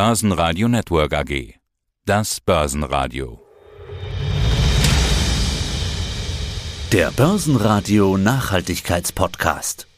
Börsenradio 0.00 0.68
Network 0.68 1.12
AG. 1.12 1.54
Das 2.06 2.40
Börsenradio. 2.40 3.40
Der 6.92 7.10
Börsenradio 7.10 8.16
Nachhaltigkeitspodcast. 8.16 9.88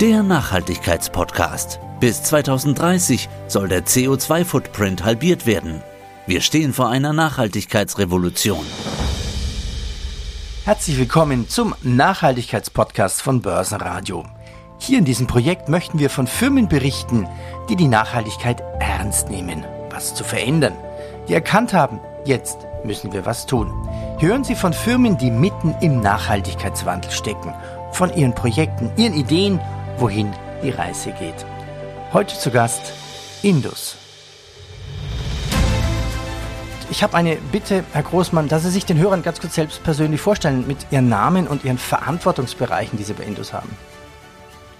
Der 0.00 0.22
Nachhaltigkeitspodcast. 0.22 1.78
Bis 2.00 2.22
2030 2.22 3.28
soll 3.46 3.68
der 3.68 3.84
CO2-Footprint 3.84 5.04
halbiert 5.04 5.44
werden. 5.44 5.82
Wir 6.26 6.40
stehen 6.40 6.72
vor 6.72 6.88
einer 6.88 7.12
Nachhaltigkeitsrevolution. 7.12 8.64
Herzlich 10.64 10.96
willkommen 10.96 11.50
zum 11.50 11.74
Nachhaltigkeitspodcast 11.82 13.20
von 13.20 13.42
Börsenradio. 13.42 14.24
Hier 14.78 14.98
in 14.98 15.04
diesem 15.04 15.26
Projekt 15.26 15.68
möchten 15.68 15.98
wir 15.98 16.10
von 16.10 16.26
Firmen 16.26 16.68
berichten, 16.68 17.26
die 17.68 17.76
die 17.76 17.88
Nachhaltigkeit 17.88 18.62
ernst 18.80 19.30
nehmen, 19.30 19.64
was 19.90 20.14
zu 20.14 20.24
verändern, 20.24 20.74
die 21.28 21.34
erkannt 21.34 21.72
haben, 21.72 22.00
jetzt 22.24 22.58
müssen 22.84 23.12
wir 23.12 23.24
was 23.24 23.46
tun. 23.46 23.72
Hören 24.18 24.44
Sie 24.44 24.54
von 24.54 24.72
Firmen, 24.72 25.16
die 25.16 25.30
mitten 25.30 25.74
im 25.80 26.00
Nachhaltigkeitswandel 26.00 27.10
stecken, 27.10 27.54
von 27.92 28.12
ihren 28.14 28.34
Projekten, 28.34 28.90
ihren 28.96 29.14
Ideen, 29.14 29.60
wohin 29.98 30.32
die 30.62 30.70
Reise 30.70 31.12
geht. 31.12 31.46
Heute 32.12 32.36
zu 32.38 32.50
Gast 32.50 32.92
Indus. 33.42 33.96
Ich 36.90 37.02
habe 37.02 37.14
eine 37.16 37.36
Bitte, 37.36 37.84
Herr 37.92 38.02
Großmann, 38.02 38.48
dass 38.48 38.62
Sie 38.62 38.70
sich 38.70 38.84
den 38.84 38.98
Hörern 38.98 39.22
ganz 39.22 39.40
kurz 39.40 39.54
selbst 39.54 39.82
persönlich 39.82 40.20
vorstellen 40.20 40.66
mit 40.66 40.86
Ihren 40.90 41.08
Namen 41.08 41.48
und 41.48 41.64
Ihren 41.64 41.78
Verantwortungsbereichen, 41.78 42.98
die 42.98 43.04
Sie 43.04 43.14
bei 43.14 43.24
Indus 43.24 43.52
haben. 43.52 43.70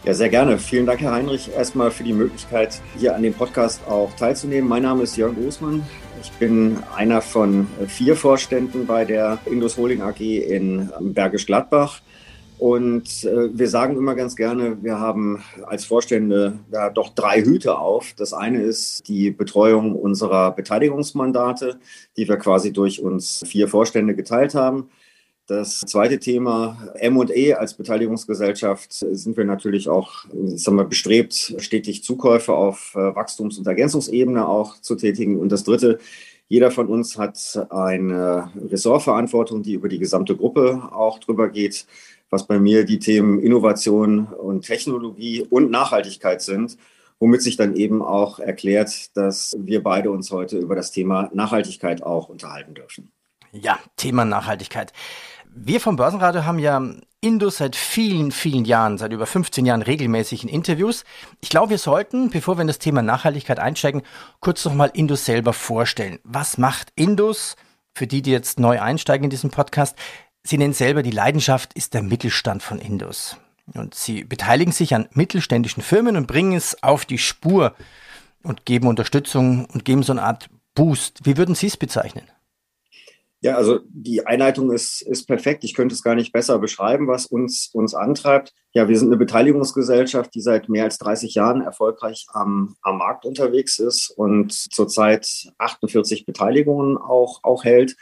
Ja, 0.05 0.13
sehr 0.13 0.29
gerne. 0.29 0.59
Vielen 0.59 0.85
Dank, 0.85 1.01
Herr 1.01 1.13
Heinrich, 1.13 1.51
erstmal 1.57 1.91
für 1.91 2.05
die 2.05 2.13
Möglichkeit, 2.13 2.79
hier 2.99 3.17
an 3.17 3.23
dem 3.23 3.33
Podcast 3.33 3.81
auch 3.89 4.13
teilzunehmen. 4.13 4.69
Mein 4.69 4.83
Name 4.83 5.03
ist 5.03 5.17
Jörg 5.17 5.35
Großmann. 5.35 5.83
Ich 6.21 6.31
bin 6.33 6.77
einer 6.95 7.23
von 7.23 7.67
vier 7.89 8.15
Vorständen 8.15 8.87
bei 8.87 9.07
der 9.07 9.39
Indus 9.47 9.79
Holding 9.79 10.03
AG 10.03 10.21
in 10.21 10.91
Bergisch 11.01 11.47
Gladbach. 11.47 12.03
Und 12.59 13.25
äh, 13.25 13.57
wir 13.57 13.69
sagen 13.69 13.97
immer 13.97 14.15
ganz 14.15 14.37
gerne, 14.37 14.77
wir 14.83 15.01
haben 15.01 15.43
als 15.65 15.87
Vorstände 15.87 16.59
da 16.71 16.91
doch 16.91 17.15
drei 17.15 17.41
Hüte 17.41 17.79
auf. 17.79 18.13
Das 18.15 18.35
eine 18.35 18.61
ist 18.61 19.09
die 19.09 19.31
Betreuung 19.31 19.95
unserer 19.95 20.51
Beteiligungsmandate, 20.51 21.79
die 22.19 22.29
wir 22.29 22.37
quasi 22.37 22.75
durch 22.75 23.01
uns 23.01 23.43
vier 23.47 23.69
Vorstände 23.69 24.15
geteilt 24.15 24.55
haben. 24.55 24.91
Das 25.47 25.81
zweite 25.81 26.19
Thema 26.19 26.91
M&E 26.95 27.53
als 27.53 27.75
Beteiligungsgesellschaft 27.75 28.93
sind 28.93 29.37
wir 29.37 29.45
natürlich 29.45 29.91
auch 29.91 30.25
sagen 30.55 30.79
wir, 30.79 30.85
bestrebt, 30.85 31.57
stetig 31.59 32.03
Zukäufe 32.03 32.55
auf 32.55 32.95
äh, 32.95 33.15
Wachstums- 33.15 33.59
und 33.59 33.67
Ergänzungsebene 33.67 34.49
auch 34.49 34.81
zu 34.81 34.95
tätigen. 34.97 35.39
Und 35.39 35.53
das 35.53 35.65
dritte, 35.65 35.99
jeder 36.49 36.71
von 36.71 36.89
uns 36.89 37.19
hat 37.19 37.67
eine 37.69 38.51
Ressortverantwortung, 38.71 39.63
die 39.63 39.75
über 39.75 39.89
die 39.89 39.99
gesamte 39.99 40.35
Gruppe 40.35 40.89
auch 40.93 41.19
drüber 41.19 41.51
geht, 41.51 41.87
was 42.31 42.47
bei 42.47 42.59
mir 42.59 42.87
die 42.87 42.99
Themen 42.99 43.39
Innovation 43.41 44.27
und 44.27 44.65
Technologie 44.65 45.47
und 45.49 45.71
Nachhaltigkeit 45.71 46.41
sind 46.41 46.79
womit 47.21 47.43
sich 47.43 47.57
dann 47.57 47.75
eben 47.75 48.03
auch 48.03 48.39
erklärt, 48.39 49.17
dass 49.17 49.57
wir 49.59 49.83
beide 49.83 50.11
uns 50.11 50.31
heute 50.31 50.59
über 50.59 50.75
das 50.75 50.91
Thema 50.91 51.31
Nachhaltigkeit 51.33 52.03
auch 52.03 52.29
unterhalten 52.29 52.75
dürfen. 52.75 53.13
Ja, 53.53 53.79
Thema 53.97 54.25
Nachhaltigkeit. 54.25 54.93
Wir 55.57 55.81
vom 55.81 55.95
Börsenradio 55.95 56.45
haben 56.45 56.59
ja 56.59 56.83
Indus 57.21 57.59
seit 57.59 57.77
vielen, 57.77 58.33
vielen 58.33 58.65
Jahren, 58.65 58.99
seit 58.99 59.13
über 59.13 59.25
15 59.25 59.65
Jahren 59.65 59.83
regelmäßig 59.83 60.43
in 60.43 60.49
Interviews. 60.49 61.05
Ich 61.41 61.49
glaube, 61.49 61.71
wir 61.71 61.79
sollten, 61.79 62.29
bevor 62.31 62.57
wir 62.57 62.63
in 62.63 62.67
das 62.67 62.81
Thema 62.81 63.03
Nachhaltigkeit 63.03 63.61
einsteigen, 63.61 64.03
kurz 64.41 64.65
nochmal 64.65 64.91
Indus 64.95 65.25
selber 65.25 65.53
vorstellen. 65.53 66.19
Was 66.25 66.59
macht 66.59 66.93
Indus? 66.97 67.55
Für 67.95 68.09
die, 68.09 68.21
die 68.21 68.33
jetzt 68.33 68.59
neu 68.59 68.81
einsteigen 68.81 69.25
in 69.25 69.31
diesen 69.31 69.51
Podcast, 69.51 69.97
Sie 70.43 70.59
nennen 70.59 70.75
selber, 70.75 71.05
die 71.05 71.13
Leidenschaft 71.13 71.73
ist 71.75 71.95
der 71.95 72.03
Mittelstand 72.03 72.65
von 72.65 72.81
Indus. 72.81 73.37
Und 73.73 73.95
Sie 73.95 74.25
beteiligen 74.25 74.73
sich 74.73 74.93
an 74.93 75.09
mittelständischen 75.13 75.85
Firmen 75.85 76.17
und 76.17 76.27
bringen 76.27 76.55
es 76.55 76.83
auf 76.83 77.05
die 77.05 77.19
Spur 77.19 77.75
und 78.43 78.67
geben 78.67 78.89
Unterstützung 78.89 79.67
und 79.67 79.85
geben 79.85 80.03
so 80.03 80.13
eine 80.13 80.25
Art 80.25 80.51
Boost. 80.75 81.21
Wie 81.25 81.37
würden 81.37 81.55
Sie 81.55 81.69
es 81.69 81.77
bezeichnen? 81.77 82.25
Ja, 83.45 83.57
also 83.57 83.81
die 83.91 84.27
Einleitung 84.27 84.73
ist, 84.73 85.03
ist 85.03 85.27
perfekt. 85.27 85.65
Ich 85.65 85.75
könnte 85.75 85.95
es 85.95 86.03
gar 86.03 86.15
nicht 86.15 86.33
besser 86.33 86.59
beschreiben, 86.59 87.09
was 87.09 87.27
uns, 87.27 87.69
uns 87.75 87.93
antreibt. 87.93 88.55
Ja, 88.73 88.89
wir 88.89 88.99
sind 88.99 89.09
eine 89.09 89.19
Beteiligungsgesellschaft, 89.19 90.35
die 90.35 90.41
seit 90.41 90.71
mehr 90.71 90.85
als 90.85 90.97
30 90.97 91.35
Jahren 91.35 91.61
erfolgreich 91.61 92.25
am, 92.33 92.75
am 92.81 92.97
Markt 92.97 93.27
unterwegs 93.27 93.79
ist 93.79 94.09
und 94.09 94.51
zurzeit 94.51 95.29
48 95.59 96.25
Beteiligungen 96.25 96.97
auch, 96.97 97.41
auch 97.43 97.65
hält. 97.65 97.97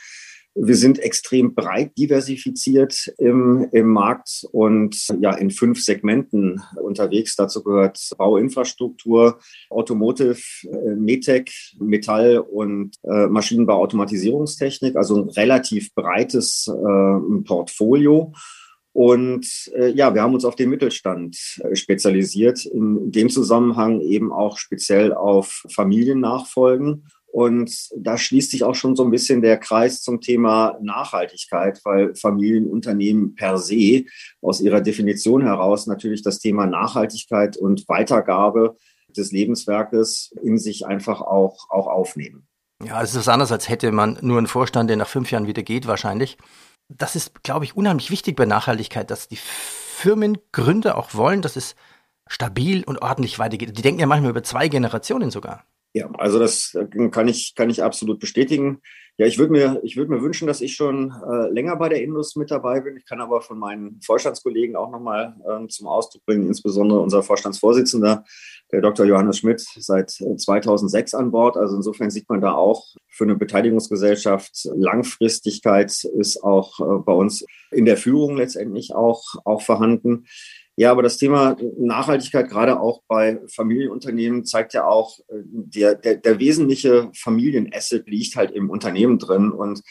Wir 0.55 0.77
sind 0.77 0.99
extrem 0.99 1.55
breit 1.55 1.97
diversifiziert 1.97 3.11
im, 3.19 3.69
im 3.73 3.89
Markt 3.89 4.45
und 4.53 4.97
ja 5.21 5.35
in 5.35 5.51
fünf 5.51 5.83
Segmenten 5.83 6.63
unterwegs. 6.83 7.37
Dazu 7.37 7.63
gehört 7.63 7.99
Bauinfrastruktur, 8.19 9.39
Automotive, 9.71 10.41
äh, 10.65 10.95
Metec, 10.95 11.51
Metall 11.79 12.39
und 12.39 12.97
äh, 13.05 13.29
Maschinenbau. 13.29 13.83
Also 13.83 15.23
ein 15.23 15.29
relativ 15.31 15.95
breites 15.95 16.69
äh, 16.69 17.43
Portfolio. 17.45 18.33
Und 18.93 19.47
äh, 19.75 19.89
ja, 19.89 20.15
wir 20.15 20.21
haben 20.21 20.35
uns 20.35 20.45
auf 20.45 20.55
den 20.55 20.69
Mittelstand 20.69 21.39
äh, 21.63 21.75
spezialisiert, 21.75 22.67
in 22.67 23.11
dem 23.11 23.31
Zusammenhang 23.31 24.03
eben 24.03 24.31
auch 24.33 24.59
speziell 24.59 25.15
auf 25.15 25.65
Familiennachfolgen 25.71 27.07
und 27.33 27.89
da 27.97 28.19
schließt 28.19 28.51
sich 28.51 28.63
auch 28.63 28.75
schon 28.75 28.95
so 28.95 29.03
ein 29.05 29.11
bisschen 29.11 29.41
der 29.41 29.57
Kreis 29.57 30.03
zum 30.03 30.21
Thema 30.21 30.77
Nachhaltigkeit, 30.83 31.81
weil 31.83 32.15
Familienunternehmen 32.15 33.35
per 33.35 33.57
se 33.57 34.05
aus 34.43 34.61
ihrer 34.61 34.83
Definition 34.83 35.43
heraus 35.43 35.87
natürlich 35.87 36.23
das 36.23 36.41
Thema 36.41 36.67
Nachhaltigkeit 36.67 37.57
und 37.57 37.89
Weitergabe 37.89 38.77
des 39.17 39.33
Lebenswerkes 39.33 40.35
in 40.43 40.59
sich 40.59 40.87
einfach 40.87 41.23
auch, 41.23 41.71
auch 41.71 41.87
aufnehmen. 41.87 42.47
Ja, 42.85 43.03
es 43.03 43.15
ist 43.15 43.29
anders, 43.29 43.51
als 43.51 43.69
hätte 43.71 43.93
man 43.93 44.19
nur 44.21 44.37
einen 44.37 44.47
Vorstand, 44.47 44.91
der 44.91 44.99
nach 44.99 45.09
fünf 45.09 45.31
Jahren 45.31 45.47
wieder 45.47 45.63
geht, 45.63 45.87
wahrscheinlich. 45.87 46.37
Das 46.91 47.17
ist, 47.17 47.43
glaube 47.43 47.65
ich, 47.65 47.77
unheimlich 47.77 48.11
wichtig 48.11 48.37
bei 48.37 48.45
Nachhaltigkeit, 48.45 49.11
dass 49.11 49.29
die 49.29 49.39
Firmengründer 49.39 50.99
auch 50.99 51.15
wollen, 51.15 51.41
dass 51.41 51.57
es 51.57 51.77
stabil 52.27 52.85
und 52.85 53.01
ordentlich 53.01 53.39
weitergeht. 53.39 53.79
Die 53.79 53.83
denken 53.83 54.01
ja 54.01 54.07
manchmal 54.07 54.33
über 54.33 54.43
zwei 54.43 54.69
Generationen 54.69 55.31
sogar. 55.31 55.65
Ja, 55.95 56.11
also 56.13 56.39
das 56.39 56.75
äh, 56.75 57.09
kann 57.11 57.29
ich, 57.29 57.55
kann 57.55 57.71
ich 57.71 57.83
absolut 57.83 58.19
bestätigen. 58.19 58.81
Ja, 59.19 59.27
ich 59.27 59.39
würde 59.39 59.53
mir, 59.53 59.79
ich 59.83 59.99
würde 59.99 60.11
mir 60.11 60.23
wünschen, 60.23 60.47
dass 60.47 60.63
ich 60.63 60.75
schon 60.75 61.13
äh, 61.31 61.51
länger 61.51 61.77
bei 61.77 61.91
der 61.91 62.03
Indus 62.03 62.35
mit 62.35 62.51
dabei 62.51 62.81
bin. 62.81 62.97
Ich 62.97 63.05
kann 63.05 63.21
aber 63.21 63.43
von 63.43 63.59
meinen 63.59 64.01
Vorstandskollegen 64.01 64.75
auch 64.75 64.91
nochmal 64.91 65.37
ähm, 65.47 65.69
zum 65.69 65.87
Ausdruck 65.87 66.25
bringen, 66.25 66.47
insbesondere 66.47 67.01
unser 67.01 67.23
Vorstandsvorsitzender, 67.23 68.25
der 68.73 68.81
Dr. 68.81 69.05
Johannes 69.05 69.39
Schmidt, 69.39 69.61
seit 69.61 70.11
2006 70.11 71.13
äh, 71.13 71.17
an 71.19 71.31
Bord. 71.31 71.59
Also 71.59 71.77
insofern 71.77 72.11
sieht 72.11 72.27
man 72.31 72.41
da 72.41 72.53
auch 72.55 72.87
für 73.09 73.25
eine 73.25 73.37
Beteiligungsgesellschaft 73.37 74.71
Langfristigkeit 74.75 75.93
ist 76.05 76.43
auch 76.43 76.81
äh, 76.81 77.03
bei 77.05 77.13
uns 77.13 77.45
in 77.71 77.85
der 77.85 77.99
Führung 77.99 78.39
letztendlich 78.39 78.95
auch, 78.95 79.23
auch 79.45 79.61
vorhanden. 79.61 80.25
Ja, 80.77 80.91
aber 80.91 81.03
das 81.03 81.19
Thema 81.19 81.57
Nachhaltigkeit, 81.77 82.49
gerade 82.49 82.81
auch 82.81 83.03
bei 83.07 83.41
Familienunternehmen, 83.55 84.47
zeigt 84.47 84.73
ja 84.73 84.87
auch, 84.87 85.19
äh, 85.29 85.43
der, 85.45 85.95
der, 85.95 86.17
der 86.17 86.39
wesentliche 86.39 87.11
Familienasset 87.15 88.09
liegt 88.09 88.37
halt 88.37 88.53
im 88.53 88.71
Unternehmen 88.71 89.19
drin. 89.19 89.51
Und 89.51 89.83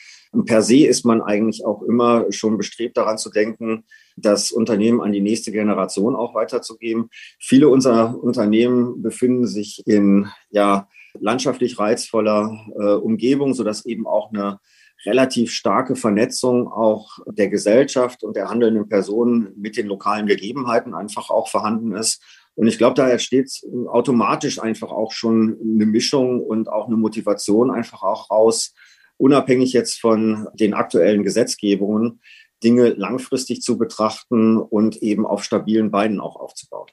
per 0.45 0.63
se 0.63 0.87
ist 0.87 1.05
man 1.05 1.21
eigentlich 1.21 1.65
auch 1.65 1.83
immer 1.83 2.25
schon 2.31 2.57
bestrebt 2.57 2.97
daran 2.97 3.19
zu 3.19 3.29
denken, 3.29 3.83
das 4.15 4.51
Unternehmen 4.51 5.01
an 5.01 5.11
die 5.11 5.21
nächste 5.21 5.51
Generation 5.51 6.15
auch 6.15 6.33
weiterzugeben. 6.33 7.09
Viele 7.39 7.69
unserer 7.69 8.17
Unternehmen 8.21 9.03
befinden 9.03 9.45
sich 9.45 9.83
in 9.85 10.29
ja, 10.49 10.87
landschaftlich 11.19 11.77
reizvoller 11.77 12.57
äh, 12.79 12.93
Umgebung, 12.93 13.53
sodass 13.53 13.85
eben 13.85 14.07
auch 14.07 14.31
eine 14.31 14.59
relativ 15.05 15.51
starke 15.51 15.95
Vernetzung 15.95 16.71
auch 16.71 17.19
der 17.25 17.49
Gesellschaft 17.49 18.23
und 18.23 18.35
der 18.35 18.49
handelnden 18.49 18.87
Personen 18.87 19.53
mit 19.57 19.77
den 19.77 19.87
lokalen 19.87 20.27
Gegebenheiten 20.27 20.93
einfach 20.93 21.29
auch 21.29 21.47
vorhanden 21.47 21.93
ist. 21.93 22.21
Und 22.55 22.67
ich 22.67 22.77
glaube, 22.77 22.95
da 22.95 23.09
entsteht 23.09 23.49
automatisch 23.87 24.59
einfach 24.61 24.91
auch 24.91 25.13
schon 25.13 25.57
eine 25.61 25.85
Mischung 25.85 26.41
und 26.41 26.69
auch 26.69 26.87
eine 26.87 26.97
Motivation 26.97 27.71
einfach 27.71 28.03
auch 28.03 28.29
raus, 28.29 28.73
unabhängig 29.17 29.73
jetzt 29.73 29.99
von 29.99 30.47
den 30.53 30.73
aktuellen 30.73 31.23
Gesetzgebungen, 31.23 32.21
Dinge 32.63 32.89
langfristig 32.89 33.61
zu 33.61 33.77
betrachten 33.77 34.57
und 34.57 34.97
eben 34.97 35.25
auf 35.25 35.43
stabilen 35.43 35.91
Beinen 35.91 36.19
auch 36.19 36.35
aufzubauen. 36.35 36.87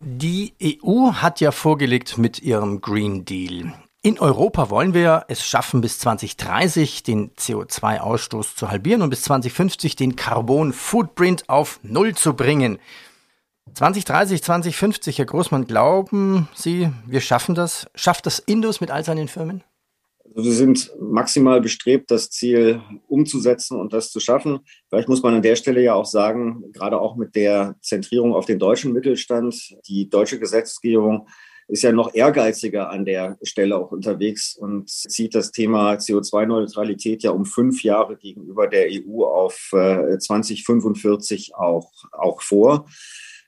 Die 0.00 0.54
EU 0.60 1.12
hat 1.12 1.40
ja 1.40 1.52
vorgelegt 1.52 2.18
mit 2.18 2.42
ihrem 2.42 2.80
Green 2.80 3.24
Deal. 3.24 3.72
In 4.04 4.18
Europa 4.18 4.68
wollen 4.68 4.94
wir 4.94 5.26
es 5.28 5.46
schaffen, 5.46 5.80
bis 5.80 6.00
2030 6.00 7.04
den 7.04 7.30
CO2-Ausstoß 7.36 8.56
zu 8.56 8.68
halbieren 8.68 9.00
und 9.00 9.10
bis 9.10 9.22
2050 9.22 9.94
den 9.94 10.16
Carbon 10.16 10.72
Footprint 10.72 11.48
auf 11.48 11.78
Null 11.84 12.16
zu 12.16 12.34
bringen. 12.34 12.80
2030, 13.74 14.42
2050, 14.42 15.18
Herr 15.18 15.26
Großmann, 15.26 15.68
glauben 15.68 16.48
Sie, 16.52 16.90
wir 17.06 17.20
schaffen 17.20 17.54
das? 17.54 17.86
Schafft 17.94 18.26
das 18.26 18.40
Indus 18.40 18.80
mit 18.80 18.90
all 18.90 19.04
seinen 19.04 19.28
Firmen? 19.28 19.62
Also 20.34 20.50
wir 20.50 20.56
sind 20.56 20.90
maximal 20.98 21.60
bestrebt, 21.60 22.10
das 22.10 22.28
Ziel 22.28 22.82
umzusetzen 23.06 23.78
und 23.78 23.92
das 23.92 24.10
zu 24.10 24.18
schaffen. 24.18 24.60
Vielleicht 24.88 25.08
muss 25.08 25.22
man 25.22 25.34
an 25.34 25.42
der 25.42 25.54
Stelle 25.54 25.80
ja 25.80 25.94
auch 25.94 26.06
sagen, 26.06 26.64
gerade 26.72 27.00
auch 27.00 27.14
mit 27.14 27.36
der 27.36 27.76
Zentrierung 27.80 28.34
auf 28.34 28.46
den 28.46 28.58
deutschen 28.58 28.92
Mittelstand, 28.92 29.76
die 29.86 30.10
deutsche 30.10 30.40
Gesetzgebung 30.40 31.28
ist 31.72 31.82
ja 31.82 31.90
noch 31.90 32.14
ehrgeiziger 32.14 32.90
an 32.90 33.06
der 33.06 33.38
Stelle 33.42 33.76
auch 33.78 33.92
unterwegs 33.92 34.54
und 34.54 34.90
zieht 34.90 35.34
das 35.34 35.52
Thema 35.52 35.94
CO2-Neutralität 35.94 37.22
ja 37.22 37.30
um 37.30 37.46
fünf 37.46 37.82
Jahre 37.82 38.18
gegenüber 38.18 38.68
der 38.68 38.88
EU 38.90 39.24
auf 39.24 39.70
2045 39.70 41.48
äh, 41.48 41.54
auch, 41.54 41.90
auch 42.12 42.42
vor. 42.42 42.86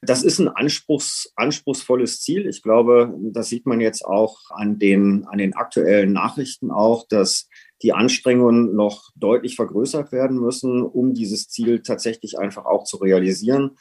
Das 0.01 0.23
ist 0.23 0.39
ein 0.39 0.49
anspruchs, 0.49 1.33
anspruchsvolles 1.37 2.23
Ziel. 2.23 2.47
Ich 2.47 2.63
glaube, 2.63 3.15
das 3.33 3.51
sieht 3.51 3.67
man 3.67 3.83
jetzt 3.83 4.07
auch 4.07 4.39
an 4.49 4.79
den, 4.79 5.27
an 5.27 5.37
den 5.37 5.55
aktuellen 5.55 6.15
Nachrichten 6.15 6.71
auch, 6.71 7.07
dass 7.07 7.51
die 7.83 7.93
Anstrengungen 7.93 8.75
noch 8.75 9.11
deutlich 9.17 9.55
vergrößert 9.57 10.13
werden 10.13 10.39
müssen, 10.39 10.81
um 10.83 11.13
dieses 11.13 11.49
Ziel 11.49 11.83
tatsächlich 11.83 12.39
einfach 12.39 12.65
auch 12.65 12.85
zu 12.85 12.97
realisieren. 12.97 13.73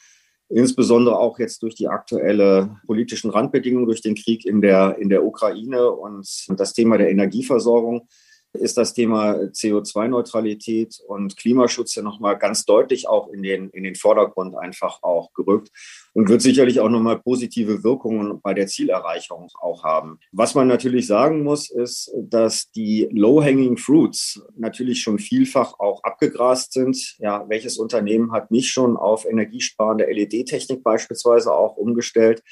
Insbesondere 0.48 1.18
auch 1.18 1.38
jetzt 1.38 1.62
durch 1.62 1.74
die 1.74 1.88
aktuelle 1.88 2.76
politischen 2.86 3.30
Randbedingungen, 3.30 3.86
durch 3.86 4.02
den 4.02 4.14
Krieg 4.14 4.44
in 4.44 4.60
der, 4.60 4.98
in 4.98 5.08
der 5.08 5.24
Ukraine 5.24 5.90
und 5.90 6.28
das 6.56 6.72
Thema 6.74 6.98
der 6.98 7.10
Energieversorgung 7.10 8.08
ist 8.54 8.76
das 8.76 8.94
Thema 8.94 9.34
CO2-Neutralität 9.34 11.00
und 11.06 11.36
Klimaschutz 11.36 11.94
ja 11.94 12.02
nochmal 12.02 12.38
ganz 12.38 12.64
deutlich 12.64 13.08
auch 13.08 13.28
in 13.28 13.42
den, 13.42 13.70
in 13.70 13.84
den 13.84 13.94
Vordergrund 13.94 14.56
einfach 14.56 15.02
auch 15.02 15.32
gerückt 15.34 15.70
und 16.14 16.28
wird 16.28 16.42
sicherlich 16.42 16.80
auch 16.80 16.88
nochmal 16.88 17.18
positive 17.18 17.82
Wirkungen 17.82 18.40
bei 18.40 18.54
der 18.54 18.66
Zielerreichung 18.66 19.48
auch 19.60 19.84
haben. 19.84 20.18
Was 20.32 20.54
man 20.54 20.68
natürlich 20.68 21.06
sagen 21.06 21.42
muss, 21.42 21.70
ist, 21.70 22.12
dass 22.16 22.70
die 22.70 23.08
low-hanging 23.10 23.76
fruits 23.76 24.40
natürlich 24.56 25.02
schon 25.02 25.18
vielfach 25.18 25.78
auch 25.80 26.02
abgegrast 26.04 26.72
sind. 26.72 27.16
Ja, 27.18 27.44
welches 27.48 27.78
Unternehmen 27.78 28.32
hat 28.32 28.50
nicht 28.50 28.70
schon 28.70 28.96
auf 28.96 29.24
energiesparende 29.24 30.04
LED-Technik 30.04 30.82
beispielsweise 30.82 31.52
auch 31.52 31.76
umgestellt? 31.76 32.42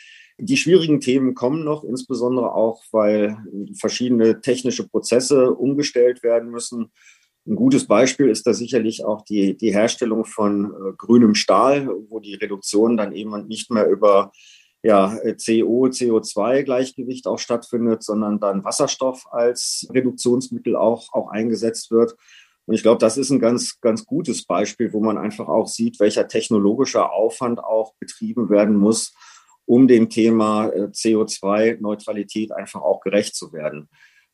Die 0.44 0.56
schwierigen 0.56 1.00
Themen 1.00 1.34
kommen 1.34 1.62
noch, 1.62 1.84
insbesondere 1.84 2.52
auch, 2.52 2.82
weil 2.90 3.36
verschiedene 3.78 4.40
technische 4.40 4.88
Prozesse 4.88 5.54
umgestellt 5.54 6.24
werden 6.24 6.50
müssen. 6.50 6.90
Ein 7.46 7.54
gutes 7.54 7.86
Beispiel 7.86 8.28
ist 8.28 8.44
da 8.44 8.52
sicherlich 8.52 9.04
auch 9.04 9.22
die, 9.22 9.56
die 9.56 9.72
Herstellung 9.72 10.24
von 10.24 10.64
äh, 10.64 10.92
grünem 10.98 11.36
Stahl, 11.36 11.88
wo 12.08 12.18
die 12.18 12.34
Reduktion 12.34 12.96
dann 12.96 13.12
eben 13.12 13.46
nicht 13.46 13.70
mehr 13.70 13.88
über 13.88 14.32
ja, 14.82 15.16
CO, 15.36 15.86
CO2-Gleichgewicht 15.86 17.28
auch 17.28 17.38
stattfindet, 17.38 18.02
sondern 18.02 18.40
dann 18.40 18.64
Wasserstoff 18.64 19.26
als 19.30 19.86
Reduktionsmittel 19.94 20.74
auch, 20.74 21.12
auch 21.12 21.28
eingesetzt 21.28 21.92
wird. 21.92 22.16
Und 22.66 22.74
ich 22.74 22.82
glaube, 22.82 22.98
das 22.98 23.16
ist 23.16 23.30
ein 23.30 23.38
ganz, 23.38 23.80
ganz 23.80 24.06
gutes 24.06 24.44
Beispiel, 24.44 24.92
wo 24.92 24.98
man 24.98 25.18
einfach 25.18 25.46
auch 25.46 25.68
sieht, 25.68 26.00
welcher 26.00 26.26
technologische 26.26 27.12
Aufwand 27.12 27.62
auch 27.62 27.94
betrieben 28.00 28.50
werden 28.50 28.76
muss, 28.76 29.14
um 29.66 29.88
dem 29.88 30.08
Thema 30.10 30.68
äh, 30.68 30.88
CO2-Neutralität 30.88 32.52
einfach 32.52 32.82
auch 32.82 33.00
gerecht 33.00 33.34
zu 33.34 33.52
werden. 33.52 33.88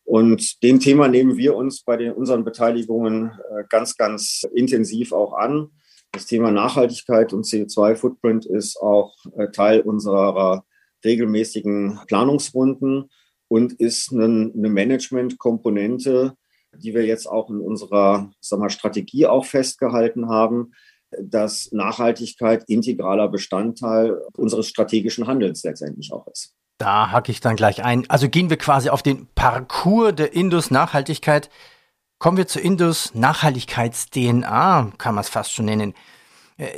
Und 0.05 0.63
dem 0.63 0.81
Thema 0.81 1.07
nehmen 1.07 1.37
wir 1.37 1.55
uns 1.55 1.83
bei 1.83 1.99
den, 1.99 2.13
unseren 2.13 2.45
Beteiligungen 2.45 3.33
äh, 3.51 3.65
ganz, 3.69 3.97
ganz 3.97 4.43
intensiv 4.55 5.13
auch 5.13 5.35
an. 5.35 5.69
Das 6.13 6.25
Thema 6.25 6.51
Nachhaltigkeit 6.51 7.35
und 7.35 7.45
CO2-Footprint 7.45 8.47
ist 8.47 8.79
auch 8.81 9.15
äh, 9.37 9.51
Teil 9.51 9.83
unserer 9.83 10.65
regelmäßigen 11.05 12.01
Planungsrunden 12.07 13.11
und 13.49 13.75
ist 13.75 14.13
eine, 14.13 14.51
Management-Komponente, 14.55 16.35
die 16.75 16.95
wir 16.95 17.05
jetzt 17.05 17.27
auch 17.27 17.51
in 17.51 17.61
unserer 17.61 18.31
sag 18.41 18.61
mal, 18.61 18.71
Strategie 18.71 19.27
auch 19.27 19.45
festgehalten 19.45 20.29
haben, 20.29 20.73
dass 21.21 21.71
Nachhaltigkeit 21.73 22.65
integraler 22.69 23.29
Bestandteil 23.29 24.19
unseres 24.37 24.69
strategischen 24.69 25.27
Handelns 25.27 25.63
letztendlich 25.65 26.13
auch 26.13 26.27
ist. 26.27 26.55
Da 26.79 27.11
hacke 27.11 27.33
ich 27.33 27.41
dann 27.41 27.57
gleich 27.57 27.83
ein. 27.85 28.09
Also 28.09 28.29
gehen 28.29 28.51
wir 28.51 28.57
quasi 28.57 28.89
auf 28.89 29.03
den 29.03 29.27
Parcours 29.35 30.15
der 30.15 30.33
Indus 30.33 30.71
Nachhaltigkeit. 30.71 31.51
Kommen 32.19 32.37
wir 32.37 32.47
zur 32.47 32.63
Indus 32.63 33.15
Nachhaltigkeits-DNA, 33.15 34.93
kann 34.99 35.15
man 35.15 35.23
es 35.23 35.29
fast 35.29 35.53
schon 35.53 35.67
nennen. 35.67 35.95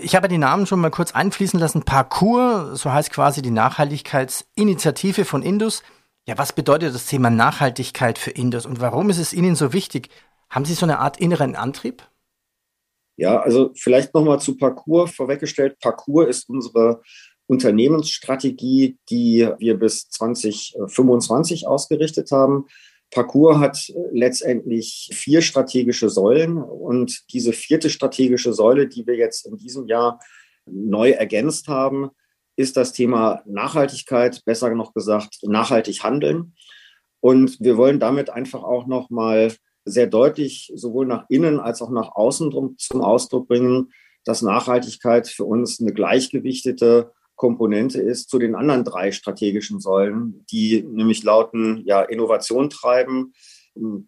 Ich 0.02 0.14
habe 0.14 0.28
den 0.28 0.40
Namen 0.40 0.66
schon 0.66 0.80
mal 0.80 0.90
kurz 0.90 1.12
einfließen 1.12 1.58
lassen. 1.58 1.82
Parcours, 1.82 2.80
so 2.80 2.92
heißt 2.92 3.10
quasi 3.10 3.40
die 3.40 3.50
Nachhaltigkeitsinitiative 3.50 5.24
von 5.24 5.42
Indus. 5.42 5.82
Ja, 6.26 6.36
was 6.36 6.52
bedeutet 6.52 6.94
das 6.94 7.06
Thema 7.06 7.30
Nachhaltigkeit 7.30 8.18
für 8.18 8.30
Indus 8.30 8.66
und 8.66 8.80
warum 8.80 9.08
ist 9.08 9.18
es 9.18 9.32
Ihnen 9.32 9.56
so 9.56 9.72
wichtig? 9.72 10.10
Haben 10.50 10.66
Sie 10.66 10.74
so 10.74 10.84
eine 10.84 10.98
Art 10.98 11.18
inneren 11.18 11.56
Antrieb? 11.56 12.02
Ja, 13.20 13.38
also 13.38 13.70
vielleicht 13.76 14.14
nochmal 14.14 14.40
zu 14.40 14.56
Parcours 14.56 15.10
vorweggestellt. 15.10 15.78
Parcours 15.78 16.26
ist 16.26 16.48
unsere 16.48 17.02
Unternehmensstrategie, 17.48 18.96
die 19.10 19.46
wir 19.58 19.74
bis 19.74 20.08
2025 20.08 21.66
ausgerichtet 21.66 22.30
haben. 22.30 22.64
Parcours 23.10 23.58
hat 23.58 23.92
letztendlich 24.10 25.10
vier 25.12 25.42
strategische 25.42 26.08
Säulen 26.08 26.62
und 26.62 27.30
diese 27.30 27.52
vierte 27.52 27.90
strategische 27.90 28.54
Säule, 28.54 28.88
die 28.88 29.06
wir 29.06 29.16
jetzt 29.16 29.46
in 29.46 29.58
diesem 29.58 29.86
Jahr 29.86 30.18
neu 30.64 31.10
ergänzt 31.10 31.68
haben, 31.68 32.08
ist 32.56 32.78
das 32.78 32.94
Thema 32.94 33.42
Nachhaltigkeit, 33.44 34.42
besser 34.46 34.74
noch 34.74 34.94
gesagt, 34.94 35.40
nachhaltig 35.42 36.02
handeln. 36.02 36.54
Und 37.20 37.60
wir 37.60 37.76
wollen 37.76 38.00
damit 38.00 38.30
einfach 38.30 38.62
auch 38.62 38.86
nochmal 38.86 39.52
sehr 39.84 40.06
deutlich 40.06 40.72
sowohl 40.74 41.06
nach 41.06 41.24
innen 41.28 41.60
als 41.60 41.82
auch 41.82 41.90
nach 41.90 42.14
außen 42.14 42.76
zum 42.78 43.00
Ausdruck 43.00 43.48
bringen, 43.48 43.92
dass 44.24 44.42
Nachhaltigkeit 44.42 45.28
für 45.28 45.44
uns 45.44 45.80
eine 45.80 45.92
gleichgewichtete 45.92 47.12
Komponente 47.36 48.00
ist 48.02 48.28
zu 48.28 48.38
den 48.38 48.54
anderen 48.54 48.84
drei 48.84 49.12
strategischen 49.12 49.80
Säulen, 49.80 50.44
die 50.50 50.82
nämlich 50.82 51.22
lauten, 51.22 51.82
ja, 51.86 52.02
Innovation 52.02 52.68
treiben, 52.68 53.32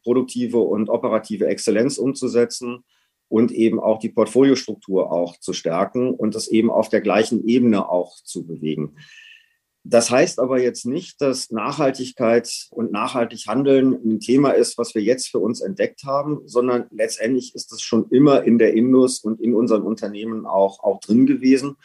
produktive 0.02 0.58
und 0.58 0.90
operative 0.90 1.46
Exzellenz 1.46 1.96
umzusetzen 1.96 2.84
und 3.28 3.50
eben 3.50 3.80
auch 3.80 3.98
die 3.98 4.10
Portfoliostruktur 4.10 5.10
auch 5.10 5.38
zu 5.38 5.54
stärken 5.54 6.10
und 6.12 6.34
das 6.34 6.48
eben 6.48 6.70
auf 6.70 6.90
der 6.90 7.00
gleichen 7.00 7.48
Ebene 7.48 7.88
auch 7.88 8.16
zu 8.22 8.46
bewegen. 8.46 8.96
Das 9.84 10.10
heißt 10.12 10.38
aber 10.38 10.60
jetzt 10.60 10.86
nicht, 10.86 11.20
dass 11.20 11.50
Nachhaltigkeit 11.50 12.68
und 12.70 12.92
nachhaltig 12.92 13.46
Handeln 13.48 13.94
ein 13.94 14.20
Thema 14.20 14.52
ist, 14.52 14.78
was 14.78 14.94
wir 14.94 15.02
jetzt 15.02 15.28
für 15.28 15.40
uns 15.40 15.60
entdeckt 15.60 16.04
haben, 16.04 16.42
sondern 16.46 16.86
letztendlich 16.92 17.54
ist 17.56 17.72
es 17.72 17.82
schon 17.82 18.08
immer 18.10 18.44
in 18.44 18.58
der 18.58 18.74
Indus 18.74 19.18
und 19.18 19.40
in 19.40 19.54
unseren 19.54 19.82
Unternehmen 19.82 20.46
auch, 20.46 20.84
auch 20.84 21.00
drin 21.00 21.26
gewesen. 21.26 21.76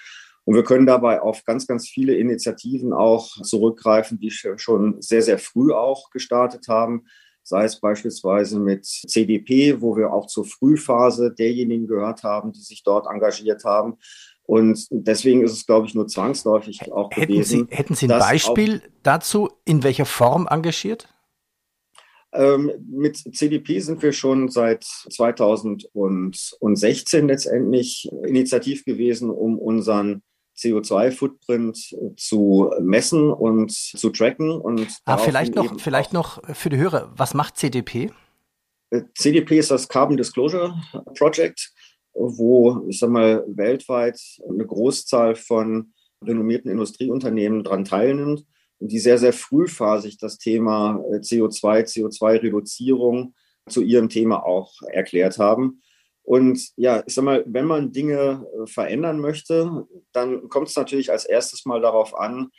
Und 0.46 0.56
wir 0.56 0.64
können 0.64 0.86
dabei 0.86 1.22
auf 1.22 1.44
ganz, 1.44 1.66
ganz 1.66 1.90
viele 1.90 2.16
Initiativen 2.16 2.94
auch 2.94 3.42
zurückgreifen, 3.42 4.20
die 4.20 4.32
schon 4.32 5.02
sehr, 5.02 5.24
sehr 5.24 5.40
früh 5.40 5.74
auch 5.74 6.12
gestartet 6.12 6.68
haben. 6.68 7.06
Sei 7.42 7.64
es 7.64 7.80
beispielsweise 7.80 8.60
mit 8.60 8.86
CDP, 8.86 9.82
wo 9.82 9.98
wir 9.98 10.14
auch 10.14 10.28
zur 10.28 10.46
Frühphase 10.46 11.34
derjenigen 11.34 11.88
gehört 11.88 12.24
haben, 12.24 12.52
die 12.52 12.62
sich 12.62 12.84
dort 12.84 13.08
engagiert 13.08 13.64
haben 13.66 13.98
und 14.48 14.88
deswegen 14.90 15.44
ist 15.44 15.52
es, 15.52 15.66
glaube 15.66 15.88
ich, 15.88 15.94
nur 15.94 16.08
zwangsläufig 16.08 16.90
auch 16.92 17.12
hätten 17.12 17.34
gewesen. 17.34 17.68
Sie, 17.70 17.76
hätten 17.76 17.96
Sie 17.96 18.10
ein 18.10 18.18
Beispiel 18.18 18.82
dazu, 19.04 19.50
in 19.66 19.84
welcher 19.84 20.06
Form 20.06 20.48
engagiert? 20.50 21.10
Ähm, 22.32 22.72
mit 22.90 23.18
CDP 23.18 23.82
sind 23.82 24.02
wir 24.02 24.14
schon 24.14 24.48
seit 24.48 24.86
2016 24.86 27.28
letztendlich 27.28 28.10
initiativ 28.26 28.86
gewesen, 28.86 29.30
um 29.30 29.60
unseren 29.60 30.22
CO2-Footprint 30.58 31.94
zu 32.16 32.72
messen 32.80 33.30
und 33.32 33.74
zu 33.74 34.12
tracken. 34.12 34.52
Und 34.52 34.88
ah, 35.04 35.18
vielleicht 35.18 35.56
noch, 35.56 35.78
vielleicht 35.80 36.14
noch 36.14 36.42
für 36.56 36.70
die 36.70 36.78
Hörer, 36.78 37.12
was 37.18 37.34
macht 37.34 37.58
CDP? 37.58 38.12
Äh, 38.92 39.02
CDP 39.14 39.60
ist 39.60 39.72
das 39.72 39.90
Carbon 39.90 40.16
Disclosure 40.16 40.74
Project 41.18 41.74
wo, 42.18 42.86
ich 42.88 43.00
sag 43.00 43.10
mal, 43.10 43.44
weltweit 43.48 44.20
eine 44.48 44.66
Großzahl 44.66 45.36
von 45.36 45.94
renommierten 46.24 46.72
Industrieunternehmen 46.72 47.64
daran 47.64 47.86
teilnimmt 47.86 48.46
und 48.80 48.92
die 48.92 49.00
sehr, 49.00 49.18
sehr 49.18 49.34
frühphasig 49.34 50.18
das 50.18 50.38
Thema 50.38 51.00
CO2, 51.22 51.78
äh, 51.78 51.84
CO2-Reduzierung 51.84 53.34
zu 53.70 53.82
ihrem 53.82 54.10
Thema 54.10 54.46
auch 54.46 54.74
erklärt 54.92 55.38
haben. 55.38 55.82
Und 56.24 56.72
ja, 56.76 57.04
ich 57.06 57.14
sag 57.14 57.24
mal, 57.24 57.44
wenn 57.48 57.66
man 57.66 57.92
Dinge 57.92 58.46
äh, 58.54 58.68
verändern 58.68 59.20
möchte, 59.20 59.88
dann 60.12 60.50
kommt 60.50 60.70
es 60.70 60.76
natürlich 60.76 61.12
als 61.12 61.26
erstes 61.26 61.66
mal 61.66 61.82
darauf 61.82 62.18
an, 62.18 62.50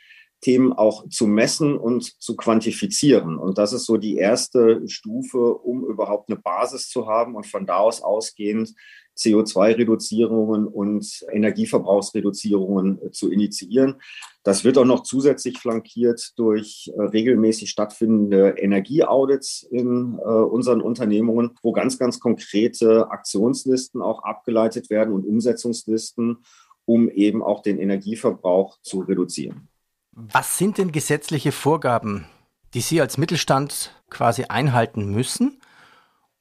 Themen 0.41 0.71
auch 0.71 1.07
zu 1.09 1.27
messen 1.27 1.77
und 1.77 2.21
zu 2.21 2.35
quantifizieren. 2.35 3.37
Und 3.37 3.57
das 3.57 3.73
ist 3.73 3.85
so 3.85 3.97
die 3.97 4.15
erste 4.15 4.87
Stufe, 4.87 5.53
um 5.53 5.85
überhaupt 5.85 6.29
eine 6.29 6.39
Basis 6.39 6.89
zu 6.89 7.07
haben 7.07 7.35
und 7.35 7.45
von 7.45 7.65
da 7.65 7.77
aus 7.77 8.01
ausgehend 8.01 8.73
CO2-Reduzierungen 9.19 10.67
und 10.67 11.25
Energieverbrauchsreduzierungen 11.31 13.01
äh, 13.01 13.11
zu 13.11 13.29
initiieren. 13.29 13.95
Das 14.43 14.63
wird 14.63 14.77
auch 14.77 14.85
noch 14.85 15.03
zusätzlich 15.03 15.59
flankiert 15.59 16.33
durch 16.37 16.91
äh, 16.95 17.01
regelmäßig 17.01 17.69
stattfindende 17.69 18.55
Energieaudits 18.57 19.63
in 19.63 20.17
äh, 20.17 20.21
unseren 20.23 20.81
Unternehmungen, 20.81 21.51
wo 21.61 21.73
ganz, 21.73 21.99
ganz 21.99 22.19
konkrete 22.19 23.11
Aktionslisten 23.11 24.01
auch 24.01 24.23
abgeleitet 24.23 24.89
werden 24.89 25.13
und 25.13 25.25
Umsetzungslisten, 25.25 26.37
um 26.85 27.09
eben 27.09 27.43
auch 27.43 27.61
den 27.61 27.77
Energieverbrauch 27.77 28.79
zu 28.81 29.01
reduzieren. 29.01 29.67
Was 30.11 30.57
sind 30.57 30.77
denn 30.77 30.91
gesetzliche 30.91 31.51
Vorgaben, 31.51 32.25
die 32.73 32.81
Sie 32.81 33.01
als 33.01 33.17
Mittelstand 33.17 33.93
quasi 34.09 34.45
einhalten 34.45 35.11
müssen? 35.11 35.59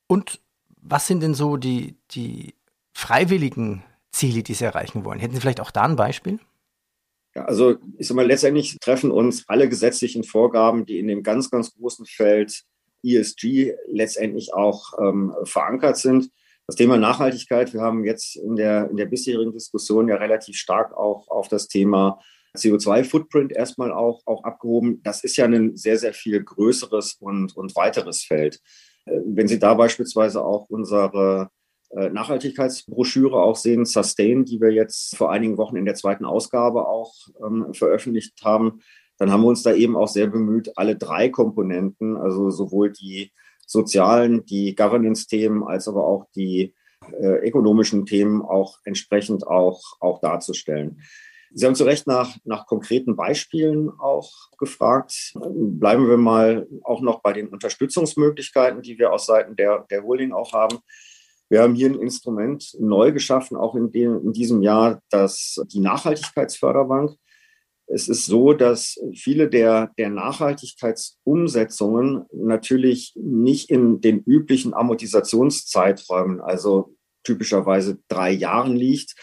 Und 0.07 0.41
was 0.81 1.07
sind 1.07 1.23
denn 1.23 1.35
so 1.35 1.57
die, 1.57 1.99
die 2.13 2.55
freiwilligen 2.99 3.85
Ziele, 4.11 4.43
die 4.43 4.55
Sie 4.55 4.65
erreichen 4.65 5.05
wollen? 5.05 5.21
Hätten 5.21 5.35
Sie 5.35 5.41
vielleicht 5.41 5.61
auch 5.61 5.71
da 5.71 5.83
ein 5.83 5.95
Beispiel? 5.95 6.41
Ja, 7.37 7.45
also 7.45 7.77
ich 7.97 8.09
sag 8.09 8.17
mal, 8.17 8.27
letztendlich 8.27 8.77
treffen 8.81 9.13
uns 9.13 9.45
alle 9.49 9.69
gesetzlichen 9.69 10.25
Vorgaben, 10.25 10.85
die 10.85 10.99
in 10.99 11.07
dem 11.07 11.23
ganz, 11.23 11.49
ganz 11.49 11.73
großen 11.73 12.07
Feld 12.07 12.65
ESG 13.05 13.75
letztendlich 13.87 14.53
auch 14.53 14.95
ähm, 15.01 15.33
verankert 15.45 15.97
sind. 15.97 16.31
Das 16.67 16.75
Thema 16.75 16.97
Nachhaltigkeit, 16.97 17.73
wir 17.73 17.83
haben 17.83 18.05
jetzt 18.05 18.35
in 18.35 18.57
der, 18.57 18.91
in 18.91 18.97
der 18.97 19.07
bisherigen 19.07 19.53
Diskussion 19.53 20.09
ja 20.09 20.17
relativ 20.17 20.57
stark 20.57 20.93
auch 20.93 21.29
auf 21.29 21.47
das 21.47 21.69
Thema 21.69 22.19
CO2-Footprint 22.57 23.53
erstmal 23.53 23.93
auch, 23.93 24.23
auch 24.27 24.43
abgehoben. 24.43 25.01
Das 25.05 25.23
ist 25.23 25.37
ja 25.37 25.45
ein 25.45 25.77
sehr, 25.77 25.99
sehr 25.99 26.15
viel 26.15 26.43
größeres 26.43 27.15
und, 27.21 27.57
und 27.57 27.77
weiteres 27.77 28.25
Feld. 28.25 28.61
Äh, 29.05 29.21
wenn 29.25 29.47
Sie 29.47 29.61
da 29.61 29.75
beispielsweise 29.75 30.45
auch 30.45 30.69
unsere 30.69 31.51
Nachhaltigkeitsbroschüre 31.91 33.41
auch 33.43 33.57
sehen, 33.57 33.85
Sustain, 33.85 34.45
die 34.45 34.61
wir 34.61 34.73
jetzt 34.73 35.17
vor 35.17 35.31
einigen 35.33 35.57
Wochen 35.57 35.77
in 35.77 35.85
der 35.85 35.95
zweiten 35.95 36.25
Ausgabe 36.25 36.87
auch 36.87 37.15
ähm, 37.45 37.73
veröffentlicht 37.73 38.43
haben, 38.45 38.81
dann 39.19 39.33
haben 39.33 39.43
wir 39.43 39.49
uns 39.49 39.63
da 39.63 39.73
eben 39.73 39.97
auch 39.97 40.09
sehr 40.09 40.29
bemüht, 40.29 40.73
alle 40.77 40.97
drei 40.97 41.29
Komponenten, 41.29 42.17
also 42.17 42.51
sowohl 42.51 42.93
die 42.93 43.33
sozialen, 43.67 44.45
die 44.47 44.75
Governance-Themen 44.75 45.65
als 45.65 45.89
aber 45.89 46.07
auch 46.07 46.27
die 46.35 46.75
äh, 47.21 47.49
ökonomischen 47.49 48.07
Themen 48.07 48.43
auch 48.43 48.79
entsprechend 48.85 49.47
auch, 49.47 49.83
auch 50.01 50.21
darzustellen. 50.21 51.01
Sie 51.53 51.65
haben 51.67 51.75
zu 51.75 51.85
Recht 51.85 52.07
nach, 52.07 52.37
nach 52.45 52.67
konkreten 52.67 53.17
Beispielen 53.17 53.91
auch 53.99 54.31
gefragt. 54.59 55.33
Bleiben 55.35 56.09
wir 56.09 56.19
mal 56.19 56.67
auch 56.85 57.01
noch 57.01 57.21
bei 57.21 57.33
den 57.33 57.49
Unterstützungsmöglichkeiten, 57.49 58.83
die 58.83 58.99
wir 58.99 59.13
aus 59.13 59.27
Seiten 59.27 59.57
der, 59.57 59.87
der 59.91 60.03
Holding 60.03 60.33
auch 60.33 60.53
haben. 60.53 60.79
Wir 61.49 61.63
haben 61.63 61.75
hier 61.75 61.89
ein 61.89 62.01
Instrument 62.01 62.77
neu 62.79 63.11
geschaffen, 63.13 63.57
auch 63.57 63.75
in, 63.75 63.91
dem, 63.91 64.21
in 64.23 64.33
diesem 64.33 64.63
Jahr, 64.63 65.03
das 65.11 65.61
die 65.73 65.81
Nachhaltigkeitsförderbank. 65.81 67.17
Es 67.87 68.11
ist 68.11 68.27
so, 68.27 68.53
dass 68.53 69.01
viele 69.15 69.49
der, 69.49 69.91
der 69.97 70.11
Nachhaltigkeitsumsetzungen 70.11 72.27
natürlich 72.33 73.15
nicht 73.17 73.71
in 73.71 74.03
den 74.03 74.23
üblichen 74.25 74.75
Amortisationszeiträumen, 74.75 76.43
also 76.43 76.95
typischerweise 77.25 77.99
drei 78.09 78.31
Jahren 78.31 78.77
liegt, 78.77 79.15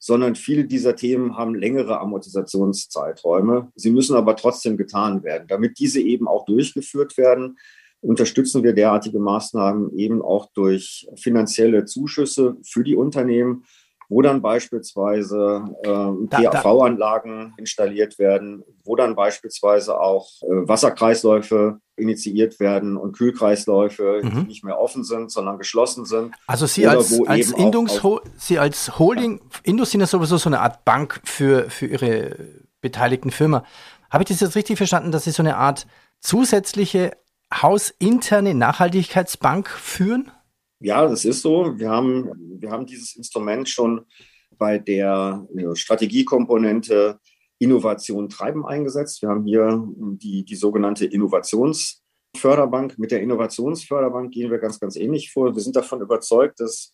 sondern 0.00 0.34
viele 0.34 0.64
dieser 0.64 0.96
Themen 0.96 1.36
haben 1.36 1.54
längere 1.54 2.00
Amortisationszeiträume. 2.00 3.70
Sie 3.76 3.92
müssen 3.92 4.16
aber 4.16 4.34
trotzdem 4.34 4.76
getan 4.76 5.22
werden. 5.22 5.46
Damit 5.46 5.78
diese 5.78 6.00
eben 6.00 6.26
auch 6.26 6.44
durchgeführt 6.44 7.16
werden, 7.18 7.56
unterstützen 8.00 8.62
wir 8.62 8.72
derartige 8.72 9.18
Maßnahmen 9.18 9.96
eben 9.96 10.22
auch 10.22 10.50
durch 10.52 11.08
finanzielle 11.16 11.84
Zuschüsse 11.84 12.56
für 12.62 12.84
die 12.84 12.96
Unternehmen, 12.96 13.64
wo 14.08 14.22
dann 14.22 14.40
beispielsweise 14.40 15.64
äh, 15.82 16.26
PAV-Anlagen 16.28 17.54
installiert 17.58 18.18
werden, 18.18 18.64
wo 18.84 18.96
dann 18.96 19.14
beispielsweise 19.14 20.00
auch 20.00 20.28
äh, 20.42 20.46
Wasserkreisläufe 20.66 21.80
initiiert 21.96 22.58
werden 22.58 22.96
und 22.96 23.12
Kühlkreisläufe, 23.12 24.20
mhm. 24.22 24.30
die 24.30 24.46
nicht 24.46 24.64
mehr 24.64 24.78
offen 24.78 25.04
sind, 25.04 25.30
sondern 25.30 25.58
geschlossen 25.58 26.06
sind. 26.06 26.34
Also 26.46 26.66
Sie 26.66 26.86
als, 26.86 27.20
als, 27.26 27.52
Indungs 27.52 28.00
Sie 28.38 28.58
als 28.58 28.98
Holding, 28.98 29.40
Indus 29.62 29.90
sind 29.90 30.00
ja 30.00 30.06
sowieso 30.06 30.38
so 30.38 30.48
eine 30.48 30.60
Art 30.60 30.84
Bank 30.86 31.20
für, 31.24 31.68
für 31.68 31.86
Ihre 31.86 32.36
beteiligten 32.80 33.30
Firma. 33.30 33.64
Habe 34.10 34.22
ich 34.22 34.28
das 34.30 34.40
jetzt 34.40 34.56
richtig 34.56 34.78
verstanden, 34.78 35.12
dass 35.12 35.24
Sie 35.24 35.32
so 35.32 35.42
eine 35.42 35.58
Art 35.58 35.86
zusätzliche 36.20 37.12
hausinterne 37.52 38.54
Nachhaltigkeitsbank 38.54 39.68
führen? 39.68 40.30
Ja, 40.80 41.06
das 41.06 41.24
ist 41.24 41.42
so. 41.42 41.78
Wir 41.78 41.90
haben, 41.90 42.30
wir 42.60 42.70
haben 42.70 42.86
dieses 42.86 43.16
Instrument 43.16 43.68
schon 43.68 44.06
bei 44.56 44.78
der 44.78 45.46
Strategiekomponente 45.74 47.18
Innovation 47.58 48.28
treiben 48.28 48.64
eingesetzt. 48.64 49.22
Wir 49.22 49.30
haben 49.30 49.44
hier 49.44 49.84
die, 49.96 50.44
die 50.44 50.56
sogenannte 50.56 51.06
Innovationsförderbank. 51.06 52.98
Mit 52.98 53.10
der 53.10 53.20
Innovationsförderbank 53.22 54.32
gehen 54.32 54.50
wir 54.50 54.58
ganz, 54.58 54.78
ganz 54.78 54.96
ähnlich 54.96 55.32
vor. 55.32 55.54
Wir 55.54 55.62
sind 55.62 55.74
davon 55.74 56.00
überzeugt, 56.00 56.60
dass 56.60 56.92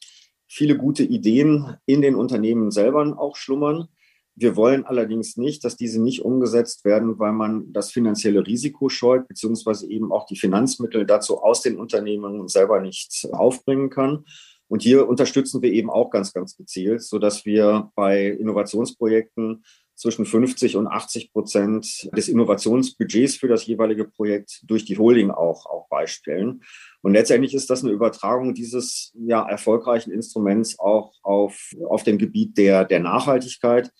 viele 0.49 0.77
gute 0.77 1.03
Ideen 1.03 1.77
in 1.87 2.01
den 2.01 2.15
Unternehmen 2.15 2.71
selber 2.71 3.19
auch 3.19 3.37
schlummern. 3.37 3.89
Wir 4.37 4.57
wollen 4.57 4.85
allerdings 4.85 5.37
nicht, 5.37 5.65
dass 5.65 5.77
diese 5.77 6.03
nicht 6.03 6.23
umgesetzt 6.23 6.85
werden, 6.85 7.19
weil 7.19 7.33
man 7.33 7.73
das 7.73 7.93
finanzielle 7.93 8.45
Risiko 8.47 8.89
scheut, 8.89 9.29
beziehungsweise 9.29 9.89
eben 9.89 10.13
auch 10.13 10.27
die 10.27 10.37
Finanzmittel 10.37 11.07
dazu 11.07 11.39
aus 11.39 11.63
den 11.63 11.79
Unternehmen 11.79 12.49
selber 12.49 12.81
nicht 12.81 13.29
aufbringen 13.33 13.91
kann. 13.91 14.25
Und 14.67 14.83
hier 14.83 15.07
unterstützen 15.09 15.63
wir 15.63 15.73
eben 15.73 15.91
auch 15.91 16.11
ganz, 16.11 16.33
ganz 16.33 16.57
gezielt, 16.57 17.03
so 17.03 17.19
dass 17.19 17.45
wir 17.45 17.93
bei 17.95 18.27
Innovationsprojekten 18.27 19.63
zwischen 19.95 20.27
50 20.27 20.77
und 20.77 20.89
80 20.89 21.33
Prozent 21.33 22.11
des 22.17 22.29
Innovationsbudgets 22.29 23.37
für 23.37 23.47
das 23.47 23.65
jeweilige 23.67 24.05
Projekt 24.05 24.63
durch 24.65 24.85
die 24.85 24.99
Holding 24.99 25.31
auch, 25.31 25.67
auch 25.67 25.89
beistellen. 25.89 26.63
Und 27.03 27.13
letztendlich 27.13 27.55
ist 27.55 27.71
das 27.71 27.85
eine 27.85 27.93
Übertragung 27.93 28.55
dieses 28.55 29.13
ja, 29.15 29.49
erfolgreichen 29.49 30.11
Instruments 30.11 30.79
auch 30.81 31.13
auf, 31.23 31.71
auf 31.89 32.03
dem 32.03 32.19
Gebiet 32.19 32.59
der, 32.59 32.85
der 32.85 33.01
Nachhaltigkeit 33.01 33.93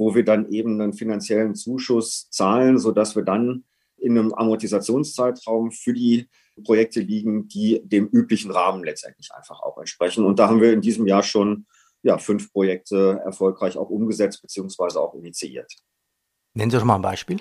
wo 0.00 0.14
wir 0.14 0.24
dann 0.24 0.50
eben 0.50 0.80
einen 0.80 0.94
finanziellen 0.94 1.54
Zuschuss 1.54 2.28
zahlen, 2.30 2.78
sodass 2.78 3.14
wir 3.14 3.22
dann 3.22 3.64
in 3.98 4.18
einem 4.18 4.32
Amortisationszeitraum 4.32 5.72
für 5.72 5.92
die 5.92 6.26
Projekte 6.64 7.00
liegen, 7.00 7.48
die 7.48 7.82
dem 7.84 8.08
üblichen 8.08 8.50
Rahmen 8.50 8.82
letztendlich 8.82 9.30
einfach 9.32 9.60
auch 9.60 9.76
entsprechen. 9.76 10.24
Und 10.24 10.38
da 10.38 10.48
haben 10.48 10.60
wir 10.60 10.72
in 10.72 10.80
diesem 10.80 11.06
Jahr 11.06 11.22
schon 11.22 11.66
ja, 12.02 12.16
fünf 12.16 12.50
Projekte 12.50 13.20
erfolgreich 13.24 13.76
auch 13.76 13.90
umgesetzt 13.90 14.40
bzw. 14.40 14.98
auch 14.98 15.14
initiiert. 15.14 15.70
Nennen 16.54 16.70
Sie 16.70 16.78
doch 16.78 16.84
mal 16.84 16.96
ein 16.96 17.02
Beispiel. 17.02 17.38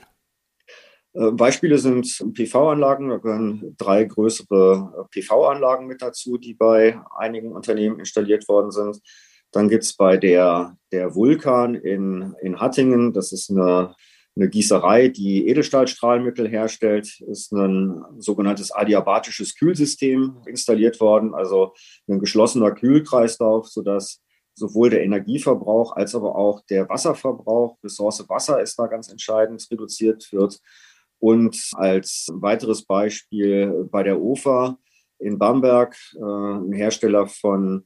Äh, 1.14 1.32
Beispiele 1.32 1.78
sind 1.78 2.34
PV-Anlagen. 2.34 3.10
Da 3.10 3.18
gehören 3.18 3.76
drei 3.78 4.04
größere 4.04 5.08
PV-Anlagen 5.12 5.88
mit 5.88 6.02
dazu, 6.02 6.38
die 6.38 6.56
bei 6.56 7.00
einigen 7.18 7.54
Unternehmen 7.54 8.00
installiert 8.00 8.50
worden 8.50 8.72
sind. 8.72 9.00
Dann 9.52 9.70
gibt's 9.70 9.96
bei 9.96 10.18
der, 10.18 10.78
der 10.92 11.16
Vulkan 11.16 11.76
in, 11.76 12.36
in 12.42 12.60
Hattingen, 12.60 13.14
das 13.14 13.32
ist 13.32 13.50
eine, 13.50 13.96
eine 14.36 14.50
Gießerei, 14.50 15.10
die 15.10 15.48
Edelstahlstrahlmittel 15.48 16.48
herstellt, 16.48 17.20
ist 17.22 17.52
ein 17.52 18.04
sogenanntes 18.20 18.72
adiabatisches 18.72 19.56
Kühlsystem 19.56 20.38
installiert 20.46 21.00
worden, 21.00 21.34
also 21.34 21.74
ein 22.08 22.20
geschlossener 22.20 22.72
Kühlkreislauf, 22.72 23.68
sodass 23.68 24.22
sowohl 24.60 24.90
der 24.90 25.04
Energieverbrauch 25.04 25.96
als 25.96 26.14
aber 26.14 26.36
auch 26.36 26.62
der 26.70 26.88
Wasserverbrauch, 26.90 27.78
Ressource 27.84 28.28
Wasser 28.30 28.62
ist 28.62 28.78
da 28.78 28.88
ganz 28.88 29.10
entscheidend, 29.10 29.66
reduziert 29.72 30.32
wird. 30.32 30.60
Und 31.20 31.72
als 31.74 32.28
weiteres 32.32 32.86
Beispiel 32.86 33.88
bei 33.92 34.04
der 34.04 34.22
OFA 34.22 34.78
in 35.18 35.38
Bamberg, 35.38 35.98
äh, 36.16 36.22
ein 36.22 36.72
Hersteller 36.72 37.28
von 37.28 37.86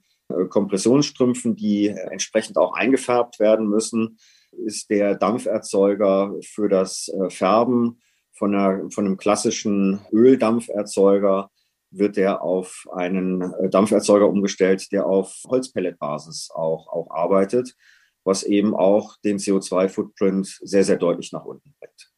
Kompressionsstrümpfen, 0.50 1.56
die 1.56 1.88
entsprechend 1.88 2.58
auch 2.58 2.74
eingefärbt 2.74 3.40
werden 3.40 3.68
müssen, 3.68 4.18
ist 4.52 4.90
der 4.90 5.16
Dampferzeuger 5.16 6.36
für 6.44 6.70
das 6.70 7.10
äh, 7.10 7.30
Färben 7.30 8.00
von, 8.34 8.56
einer, 8.56 8.90
von 8.90 9.06
einem 9.06 9.18
klassischen 9.18 10.02
Öldampferzeuger 10.12 11.50
wird 11.96 12.18
der 12.18 12.42
auf 12.42 12.88
einen 12.94 13.42
äh, 13.42 13.70
Dampferzeuger 13.70 14.28
umgestellt, 14.28 14.92
der 14.92 15.06
auf 15.06 15.44
Holzpelletbasis 15.48 16.50
auch, 16.54 16.88
auch 16.88 17.12
arbeitet, 17.12 17.76
was 18.24 18.44
eben 18.44 18.76
auch 18.76 19.18
den 19.24 19.38
CO2-Footprint 19.38 20.60
sehr, 20.62 20.84
sehr 20.84 20.98
deutlich 20.98 21.32
nach 21.32 21.46
unten 21.46 21.74
bringt. 21.80 22.12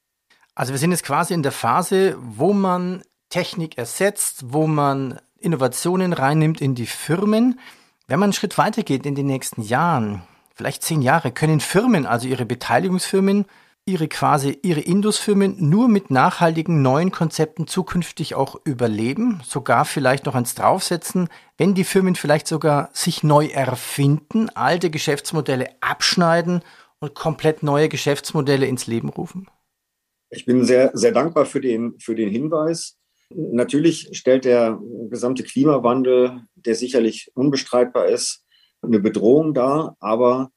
Also 0.54 0.72
wir 0.72 0.80
sind 0.80 0.92
jetzt 0.92 1.04
quasi 1.04 1.34
in 1.34 1.44
der 1.44 1.52
Phase, 1.52 2.16
wo 2.20 2.54
man 2.54 3.04
Technik 3.30 3.78
ersetzt, 3.78 4.54
wo 4.54 4.68
man 4.68 5.20
Innovationen 5.38 6.14
reinnimmt 6.14 6.62
in 6.62 6.76
die 6.76 6.86
Firmen. 6.86 7.60
Wenn 8.08 8.20
man 8.20 8.28
einen 8.28 8.34
Schritt 8.34 8.58
weiter 8.58 8.84
geht 8.84 9.06
in 9.06 9.16
den 9.16 9.26
nächsten 9.26 9.62
Jahren, 9.62 10.22
vielleicht 10.54 10.84
zehn 10.84 11.02
Jahre, 11.02 11.32
können 11.32 11.60
Firmen, 11.60 12.06
also 12.06 12.28
ihre 12.28 12.46
Beteiligungsfirmen, 12.46 13.46
Ihre 13.88 14.08
quasi 14.08 14.58
Ihre 14.64 14.80
Indus-Firmen 14.80 15.58
nur 15.70 15.88
mit 15.88 16.10
nachhaltigen 16.10 16.82
neuen 16.82 17.12
Konzepten 17.12 17.68
zukünftig 17.68 18.34
auch 18.34 18.60
überleben, 18.64 19.42
sogar 19.46 19.86
vielleicht 19.86 20.26
noch 20.26 20.34
eins 20.34 20.56
draufsetzen, 20.56 21.30
wenn 21.60 21.76
die 21.76 21.84
Firmen 21.84 22.16
vielleicht 22.16 22.48
sogar 22.48 22.90
sich 22.94 23.22
neu 23.22 23.46
erfinden, 23.46 24.50
alte 24.56 24.90
Geschäftsmodelle 24.90 25.70
abschneiden 25.82 26.64
und 27.00 27.14
komplett 27.14 27.62
neue 27.62 27.88
Geschäftsmodelle 27.88 28.66
ins 28.66 28.88
Leben 28.88 29.10
rufen? 29.10 29.48
Ich 30.32 30.46
bin 30.46 30.66
sehr, 30.66 30.90
sehr 30.96 31.12
dankbar 31.12 31.46
für 31.46 31.62
den, 31.62 32.00
für 32.00 32.16
den 32.16 32.32
Hinweis. 32.32 32.98
Natürlich 33.30 34.10
stellt 34.12 34.46
der 34.46 34.80
gesamte 35.10 35.44
Klimawandel, 35.44 36.42
der 36.56 36.76
sicherlich 36.76 37.32
unbestreitbar 37.34 38.08
ist, 38.08 38.44
eine 38.82 39.00
Bedrohung 39.00 39.54
dar, 39.54 39.98
aber 40.00 40.52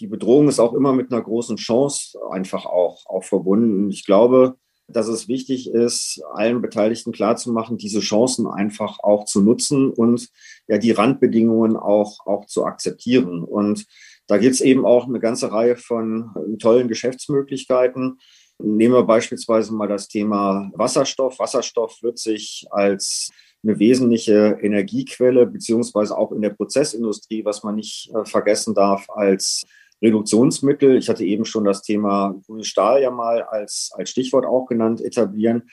die 0.00 0.06
Bedrohung 0.06 0.48
ist 0.48 0.60
auch 0.60 0.74
immer 0.74 0.92
mit 0.92 1.12
einer 1.12 1.22
großen 1.22 1.56
Chance 1.56 2.18
einfach 2.30 2.66
auch, 2.66 3.06
auch 3.06 3.24
verbunden. 3.24 3.90
Ich 3.90 4.04
glaube, 4.04 4.56
dass 4.88 5.06
es 5.06 5.28
wichtig 5.28 5.70
ist, 5.70 6.22
allen 6.32 6.62
Beteiligten 6.62 7.12
klarzumachen, 7.12 7.76
diese 7.76 8.00
Chancen 8.00 8.46
einfach 8.46 8.98
auch 9.00 9.24
zu 9.26 9.42
nutzen 9.42 9.90
und 9.90 10.28
ja 10.66 10.78
die 10.78 10.92
Randbedingungen 10.92 11.76
auch, 11.76 12.26
auch 12.26 12.46
zu 12.46 12.64
akzeptieren. 12.64 13.44
Und 13.44 13.86
da 14.26 14.38
gibt 14.38 14.54
es 14.54 14.60
eben 14.60 14.86
auch 14.86 15.06
eine 15.06 15.20
ganze 15.20 15.52
Reihe 15.52 15.76
von 15.76 16.30
tollen 16.58 16.88
Geschäftsmöglichkeiten. 16.88 18.18
Nehmen 18.58 18.94
wir 18.94 19.04
beispielsweise 19.04 19.72
mal 19.72 19.88
das 19.88 20.08
Thema 20.08 20.70
Wasserstoff. 20.74 21.38
Wasserstoff 21.38 22.02
wird 22.02 22.18
sich 22.18 22.66
als 22.70 23.30
eine 23.62 23.78
wesentliche 23.78 24.58
Energiequelle, 24.60 25.46
beziehungsweise 25.46 26.16
auch 26.16 26.32
in 26.32 26.42
der 26.42 26.50
Prozessindustrie, 26.50 27.44
was 27.44 27.62
man 27.62 27.76
nicht 27.76 28.10
äh, 28.14 28.24
vergessen 28.24 28.74
darf, 28.74 29.06
als 29.08 29.64
Reduktionsmittel, 30.02 30.96
ich 30.96 31.08
hatte 31.08 31.24
eben 31.24 31.44
schon 31.44 31.64
das 31.64 31.82
Thema 31.82 32.34
grünes 32.46 32.68
Stahl 32.68 33.02
ja 33.02 33.10
mal 33.10 33.42
als, 33.42 33.90
als 33.94 34.10
Stichwort 34.10 34.46
auch 34.46 34.66
genannt, 34.66 35.00
etablieren. 35.00 35.68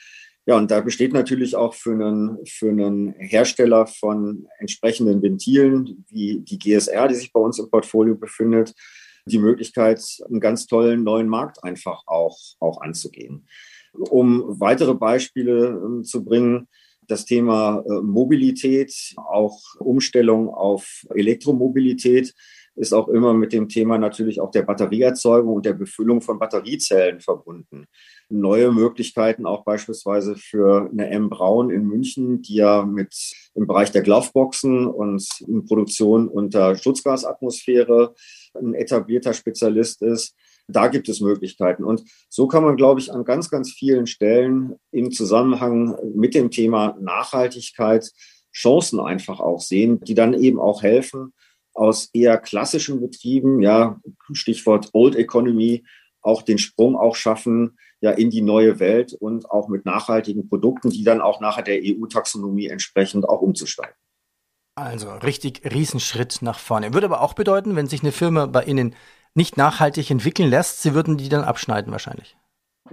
Ja, 0.47 0.57
und 0.57 0.69
da 0.69 0.81
besteht 0.81 1.13
natürlich 1.13 1.55
auch 1.55 1.73
für 1.73 1.93
einen, 1.93 2.37
für 2.45 2.69
einen 2.69 3.13
Hersteller 3.13 3.87
von 3.87 4.47
entsprechenden 4.59 5.21
Ventilen, 5.21 6.05
wie 6.09 6.39
die 6.41 6.59
GSR, 6.59 7.07
die 7.07 7.15
sich 7.15 7.33
bei 7.33 7.39
uns 7.39 7.57
im 7.57 7.69
Portfolio 7.69 8.15
befindet, 8.15 8.73
die 9.25 9.39
Möglichkeit, 9.39 10.03
einen 10.27 10.39
ganz 10.39 10.67
tollen 10.67 11.03
neuen 11.03 11.27
Markt 11.27 11.63
einfach 11.63 12.03
auch, 12.05 12.37
auch 12.59 12.81
anzugehen. 12.81 13.47
Um 13.93 14.43
weitere 14.59 14.93
Beispiele 14.93 15.99
äh, 15.99 16.03
zu 16.03 16.23
bringen, 16.23 16.67
das 17.07 17.25
Thema 17.25 17.83
äh, 17.87 18.01
Mobilität, 18.01 18.93
auch 19.17 19.59
Umstellung 19.79 20.49
auf 20.49 21.05
Elektromobilität 21.13 22.33
ist 22.75 22.93
auch 22.93 23.07
immer 23.07 23.33
mit 23.33 23.53
dem 23.53 23.69
Thema 23.69 23.97
natürlich 23.97 24.41
auch 24.41 24.51
der 24.51 24.63
Batterieerzeugung 24.63 25.55
und 25.55 25.65
der 25.65 25.73
Befüllung 25.73 26.21
von 26.21 26.39
Batteriezellen 26.39 27.21
verbunden. 27.21 27.85
Neue 28.29 28.71
Möglichkeiten 28.71 29.45
auch 29.45 29.63
beispielsweise 29.63 30.35
für 30.35 30.89
eine 30.91 31.09
M. 31.09 31.29
Braun 31.29 31.69
in 31.69 31.85
München, 31.85 32.41
die 32.41 32.55
ja 32.55 32.85
mit 32.85 33.15
im 33.53 33.67
Bereich 33.67 33.91
der 33.91 34.01
Gloveboxen 34.01 34.87
und 34.87 35.27
in 35.47 35.65
Produktion 35.65 36.27
unter 36.27 36.75
Schutzgasatmosphäre 36.75 38.13
ein 38.55 38.73
etablierter 38.73 39.33
Spezialist 39.33 40.01
ist. 40.01 40.35
Da 40.67 40.87
gibt 40.87 41.07
es 41.09 41.21
Möglichkeiten. 41.21 41.83
Und 41.83 42.03
so 42.27 42.47
kann 42.47 42.63
man, 42.63 42.75
glaube 42.75 42.99
ich, 42.99 43.13
an 43.13 43.23
ganz, 43.23 43.49
ganz 43.49 43.71
vielen 43.71 44.07
Stellen 44.07 44.75
im 44.91 45.11
Zusammenhang 45.11 45.95
mit 46.15 46.33
dem 46.33 46.49
Thema 46.49 46.97
Nachhaltigkeit 46.99 48.11
Chancen 48.51 48.99
einfach 48.99 49.39
auch 49.39 49.59
sehen, 49.59 49.99
die 49.99 50.15
dann 50.15 50.33
eben 50.33 50.59
auch 50.59 50.81
helfen, 50.81 51.33
aus 51.75 52.09
eher 52.13 52.37
klassischen 52.37 53.01
Betrieben, 53.01 53.61
ja, 53.61 53.99
Stichwort 54.31 54.89
Old 54.93 55.15
Economy, 55.15 55.85
auch 56.21 56.41
den 56.41 56.57
Sprung 56.57 56.95
auch 56.95 57.15
schaffen, 57.15 57.77
ja, 58.01 58.11
in 58.11 58.29
die 58.29 58.41
neue 58.41 58.79
Welt 58.79 59.13
und 59.13 59.49
auch 59.51 59.67
mit 59.67 59.85
nachhaltigen 59.85 60.49
Produkten, 60.49 60.89
die 60.89 61.03
dann 61.03 61.21
auch 61.21 61.39
nachher 61.39 61.63
der 61.63 61.81
EU-Taxonomie 61.83 62.67
entsprechend 62.67 63.29
auch 63.29 63.41
umzusteigen. 63.41 63.95
Also 64.75 65.11
richtig 65.11 65.61
Riesenschritt 65.71 66.41
nach 66.41 66.59
vorne. 66.59 66.93
Würde 66.93 67.05
aber 67.05 67.21
auch 67.21 67.33
bedeuten, 67.33 67.75
wenn 67.75 67.87
sich 67.87 68.01
eine 68.01 68.11
Firma 68.11 68.45
bei 68.45 68.63
Ihnen 68.63 68.95
nicht 69.33 69.57
nachhaltig 69.57 70.09
entwickeln 70.11 70.49
lässt, 70.49 70.81
Sie 70.81 70.93
würden 70.93 71.17
die 71.17 71.29
dann 71.29 71.43
abschneiden 71.43 71.91
wahrscheinlich. 71.91 72.35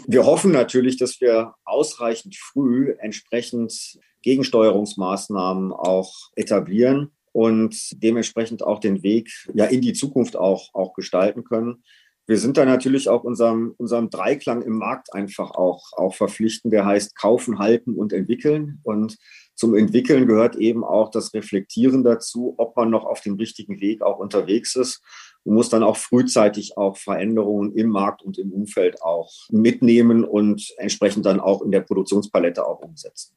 Wir 0.06 0.24
hoffen 0.24 0.52
natürlich, 0.52 0.96
dass 0.96 1.20
wir 1.20 1.54
ausreichend 1.64 2.36
früh 2.36 2.94
entsprechend 2.98 3.98
Gegensteuerungsmaßnahmen 4.22 5.72
auch 5.72 6.14
etablieren 6.36 7.10
und 7.32 7.76
dementsprechend 8.02 8.62
auch 8.62 8.78
den 8.78 9.02
Weg 9.02 9.30
ja 9.54 9.64
in 9.64 9.80
die 9.80 9.94
Zukunft 9.94 10.36
auch, 10.36 10.70
auch 10.74 10.92
gestalten 10.94 11.44
können. 11.44 11.82
Wir 12.26 12.38
sind 12.38 12.56
da 12.56 12.64
natürlich 12.64 13.08
auch 13.08 13.24
unserem, 13.24 13.74
unserem 13.78 14.08
Dreiklang 14.08 14.62
im 14.62 14.78
Markt 14.78 15.12
einfach 15.12 15.50
auch, 15.50 15.92
auch 15.94 16.14
verpflichten, 16.14 16.70
der 16.70 16.86
heißt 16.86 17.16
kaufen, 17.16 17.58
halten 17.58 17.96
und 17.96 18.12
entwickeln. 18.12 18.78
Und 18.84 19.18
zum 19.56 19.74
Entwickeln 19.74 20.28
gehört 20.28 20.54
eben 20.54 20.84
auch 20.84 21.10
das 21.10 21.34
Reflektieren 21.34 22.04
dazu, 22.04 22.54
ob 22.58 22.76
man 22.76 22.90
noch 22.90 23.04
auf 23.04 23.22
dem 23.22 23.34
richtigen 23.34 23.80
Weg 23.80 24.02
auch 24.02 24.18
unterwegs 24.18 24.76
ist 24.76 25.02
und 25.42 25.54
muss 25.54 25.68
dann 25.68 25.82
auch 25.82 25.96
frühzeitig 25.96 26.76
auch 26.76 26.96
Veränderungen 26.96 27.74
im 27.74 27.88
Markt 27.88 28.22
und 28.22 28.38
im 28.38 28.52
Umfeld 28.52 29.02
auch 29.02 29.32
mitnehmen 29.50 30.24
und 30.24 30.72
entsprechend 30.76 31.26
dann 31.26 31.40
auch 31.40 31.60
in 31.62 31.72
der 31.72 31.80
Produktionspalette 31.80 32.64
auch 32.64 32.80
umsetzen. 32.80 33.34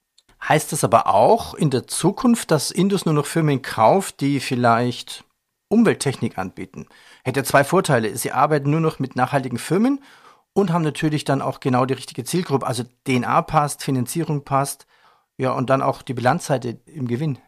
Heißt 0.48 0.72
das 0.72 0.84
aber 0.84 1.08
auch 1.08 1.56
in 1.56 1.72
der 1.72 1.88
Zukunft, 1.88 2.52
dass 2.52 2.70
Indus 2.70 3.06
nur 3.06 3.16
noch 3.16 3.26
Firmen 3.26 3.64
kauft, 3.64 4.22
die 4.22 4.40
vielleicht 4.40 5.24
Umwelttechnik 5.70 6.38
anbieten? 6.38 6.86
Hätte 7.24 7.44
zwei 7.44 7.64
Vorteile. 7.64 8.16
Sie 8.16 8.32
arbeiten 8.32 8.70
nur 8.70 8.80
noch 8.80 9.00
mit 9.00 9.16
nachhaltigen 9.16 9.58
Firmen 9.58 10.04
und 10.54 10.72
haben 10.72 10.84
natürlich 10.84 11.24
dann 11.24 11.42
auch 11.42 11.60
genau 11.60 11.86
die 11.86 11.96
richtige 11.96 12.24
Zielgruppe. 12.24 12.68
Also 12.68 12.84
DNA 13.08 13.42
passt, 13.42 13.84
Finanzierung 13.84 14.44
passt, 14.44 14.86
ja, 15.38 15.52
und 15.52 15.70
dann 15.70 15.82
auch 15.82 16.04
die 16.04 16.14
Bilanzseite 16.14 16.80
im 16.86 17.08
Gewinn. 17.08 17.40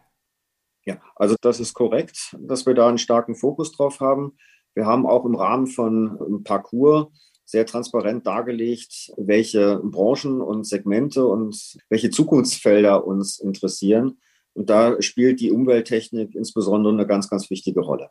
Ja, 0.86 0.97
also 1.15 1.36
das 1.39 1.60
ist 1.60 1.73
korrekt, 1.73 2.36
dass 2.39 2.65
wir 2.65 2.73
da 2.73 2.88
einen 2.88 2.97
starken 2.97 3.36
Fokus 3.36 3.71
drauf 3.71 3.99
haben. 3.99 4.38
Wir 4.73 4.86
haben 4.86 5.05
auch 5.05 5.25
im 5.25 5.36
Rahmen 5.36 5.67
von 5.67 6.43
Parcours 6.43 7.07
sehr 7.47 7.65
transparent 7.65 8.27
dargelegt, 8.27 9.13
welche 9.15 9.79
Branchen 9.81 10.41
und 10.41 10.67
Segmente 10.67 11.25
und 11.25 11.77
welche 11.89 12.10
Zukunftsfelder 12.10 13.07
uns 13.07 13.39
interessieren. 13.39 14.19
Und 14.53 14.69
da 14.69 15.01
spielt 15.01 15.39
die 15.39 15.51
Umwelttechnik 15.51 16.36
insbesondere 16.36 16.91
eine 16.91 17.07
ganz, 17.07 17.29
ganz 17.29 17.49
wichtige 17.49 17.79
Rolle. 17.79 18.10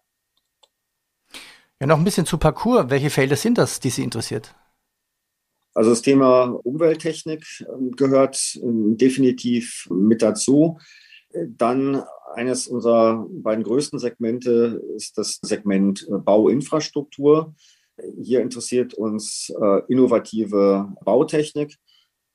Ja, 1.81 1.87
noch 1.87 1.99
ein 1.99 2.05
bisschen 2.05 2.25
zu 2.25 2.39
Parcours. 2.39 2.89
Welche 2.89 3.11
Felder 3.11 3.37
sind 3.37 3.59
das, 3.59 3.79
die 3.79 3.91
Sie 3.91 4.03
interessiert? 4.03 4.55
Also 5.75 5.91
das 5.91 6.01
Thema 6.01 6.59
Umwelttechnik 6.65 7.45
ähm, 7.69 7.91
gehört 7.93 8.59
ähm, 8.63 8.97
definitiv 8.97 9.87
mit 9.91 10.23
dazu. 10.23 10.79
Dann 11.35 12.03
eines 12.35 12.69
unserer 12.69 13.27
beiden 13.29 13.65
größten 13.65 13.99
Segmente 13.99 14.83
ist 14.97 15.19
das 15.19 15.39
Segment 15.43 16.07
äh, 16.09 16.17
Bauinfrastruktur. 16.17 17.55
Hier 18.23 18.41
interessiert 18.41 18.95
uns 18.95 19.53
äh, 19.61 19.83
innovative 19.89 20.93
Bautechnik. 21.05 21.77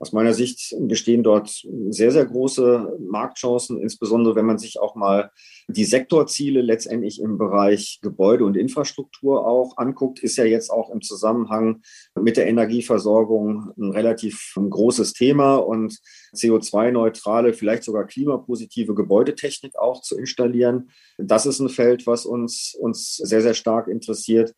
Aus 0.02 0.14
meiner 0.14 0.34
Sicht 0.34 0.76
bestehen 0.80 1.22
dort 1.22 1.64
sehr, 1.90 2.12
sehr 2.12 2.26
große 2.26 2.98
Marktchancen, 3.08 3.80
insbesondere 3.80 4.36
wenn 4.36 4.48
man 4.48 4.58
sich 4.58 4.80
auch 4.80 4.96
mal 4.96 5.30
die 5.68 5.86
Sektorziele 5.86 6.62
letztendlich 6.62 7.22
im 7.22 7.38
Bereich 7.38 8.00
Gebäude 8.02 8.46
und 8.46 8.58
Infrastruktur 8.58 9.46
auch 9.46 9.78
anguckt, 9.78 10.18
ist 10.18 10.38
ja 10.38 10.44
jetzt 10.44 10.72
auch 10.72 10.90
im 10.90 11.02
Zusammenhang 11.02 11.84
mit 12.20 12.36
der 12.36 12.48
Energieversorgung 12.48 13.74
ein 13.78 13.92
relativ 13.92 14.56
großes 14.56 15.14
Thema 15.14 15.58
und 15.58 16.00
CO2-neutrale, 16.36 17.54
vielleicht 17.54 17.84
sogar 17.84 18.08
klimapositive 18.08 18.96
Gebäudetechnik 18.96 19.78
auch 19.78 20.02
zu 20.02 20.18
installieren. 20.18 20.90
Das 21.20 21.46
ist 21.46 21.60
ein 21.60 21.70
Feld, 21.70 22.08
was 22.08 22.26
uns, 22.26 22.76
uns 22.80 23.18
sehr, 23.18 23.44
sehr 23.44 23.54
stark 23.54 23.88
interessiert 23.88 24.56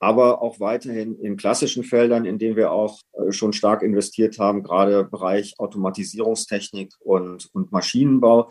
aber 0.00 0.40
auch 0.40 0.58
weiterhin 0.60 1.20
in 1.20 1.36
klassischen 1.36 1.84
Feldern, 1.84 2.24
in 2.24 2.38
denen 2.38 2.56
wir 2.56 2.72
auch 2.72 3.00
äh, 3.12 3.32
schon 3.32 3.52
stark 3.52 3.82
investiert 3.82 4.38
haben, 4.38 4.62
gerade 4.62 5.04
Bereich 5.04 5.54
Automatisierungstechnik 5.58 6.94
und, 7.00 7.50
und 7.52 7.70
Maschinenbau. 7.70 8.50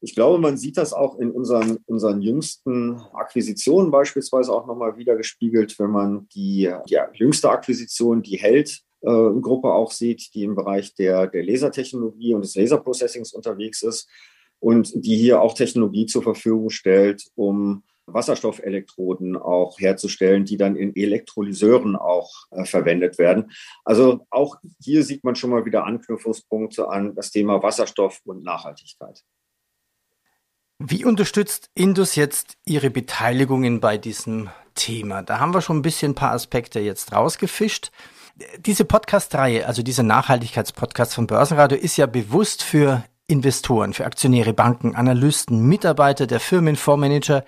Ich 0.00 0.14
glaube, 0.14 0.38
man 0.38 0.56
sieht 0.56 0.76
das 0.76 0.92
auch 0.92 1.18
in 1.18 1.30
unseren, 1.30 1.78
unseren 1.86 2.20
jüngsten 2.20 3.00
Akquisitionen 3.12 3.90
beispielsweise 3.92 4.52
auch 4.52 4.66
nochmal 4.66 4.96
wieder 4.96 5.16
gespiegelt, 5.16 5.78
wenn 5.78 5.90
man 5.90 6.28
die, 6.34 6.72
die 6.88 6.98
jüngste 7.14 7.50
Akquisition, 7.50 8.22
die 8.22 8.36
Held, 8.36 8.82
äh, 9.00 9.06
Gruppe 9.40 9.72
auch 9.72 9.92
sieht, 9.92 10.34
die 10.34 10.42
im 10.42 10.56
Bereich 10.56 10.94
der, 10.94 11.28
der 11.28 11.44
Lasertechnologie 11.44 12.34
und 12.34 12.44
des 12.44 12.56
Laserprocessings 12.56 13.32
unterwegs 13.32 13.82
ist 13.82 14.08
und 14.58 14.92
die 14.94 15.16
hier 15.16 15.40
auch 15.40 15.54
Technologie 15.54 16.06
zur 16.06 16.24
Verfügung 16.24 16.70
stellt, 16.70 17.24
um 17.36 17.84
Wasserstoffelektroden 18.12 19.36
auch 19.36 19.78
herzustellen, 19.78 20.44
die 20.44 20.56
dann 20.56 20.76
in 20.76 20.94
Elektrolyseuren 20.96 21.96
auch 21.96 22.30
äh, 22.50 22.64
verwendet 22.64 23.18
werden. 23.18 23.50
Also 23.84 24.26
auch 24.30 24.56
hier 24.82 25.04
sieht 25.04 25.24
man 25.24 25.36
schon 25.36 25.50
mal 25.50 25.64
wieder 25.64 25.84
Anknüpfungspunkte 25.84 26.88
an 26.88 27.14
das 27.14 27.30
Thema 27.30 27.62
Wasserstoff 27.62 28.20
und 28.24 28.42
Nachhaltigkeit. 28.42 29.22
Wie 30.78 31.04
unterstützt 31.04 31.70
Indus 31.74 32.14
jetzt 32.14 32.56
Ihre 32.64 32.90
Beteiligungen 32.90 33.80
bei 33.80 33.98
diesem 33.98 34.48
Thema? 34.74 35.22
Da 35.22 35.40
haben 35.40 35.52
wir 35.52 35.60
schon 35.60 35.78
ein 35.78 35.82
bisschen 35.82 36.12
ein 36.12 36.14
paar 36.14 36.32
Aspekte 36.32 36.78
jetzt 36.78 37.12
rausgefischt. 37.12 37.90
Diese 38.58 38.84
Podcast-Reihe, 38.84 39.66
also 39.66 39.82
dieser 39.82 40.04
Nachhaltigkeitspodcast 40.04 41.14
vom 41.14 41.26
Börsenradio, 41.26 41.76
ist 41.76 41.96
ja 41.96 42.06
bewusst 42.06 42.62
für 42.62 43.02
Investoren, 43.26 43.92
für 43.92 44.06
Aktionäre, 44.06 44.54
Banken, 44.54 44.94
Analysten, 44.94 45.66
Mitarbeiter 45.66 46.28
der 46.28 46.38
Firmen, 46.38 46.76
Fondsmanager, 46.76 47.44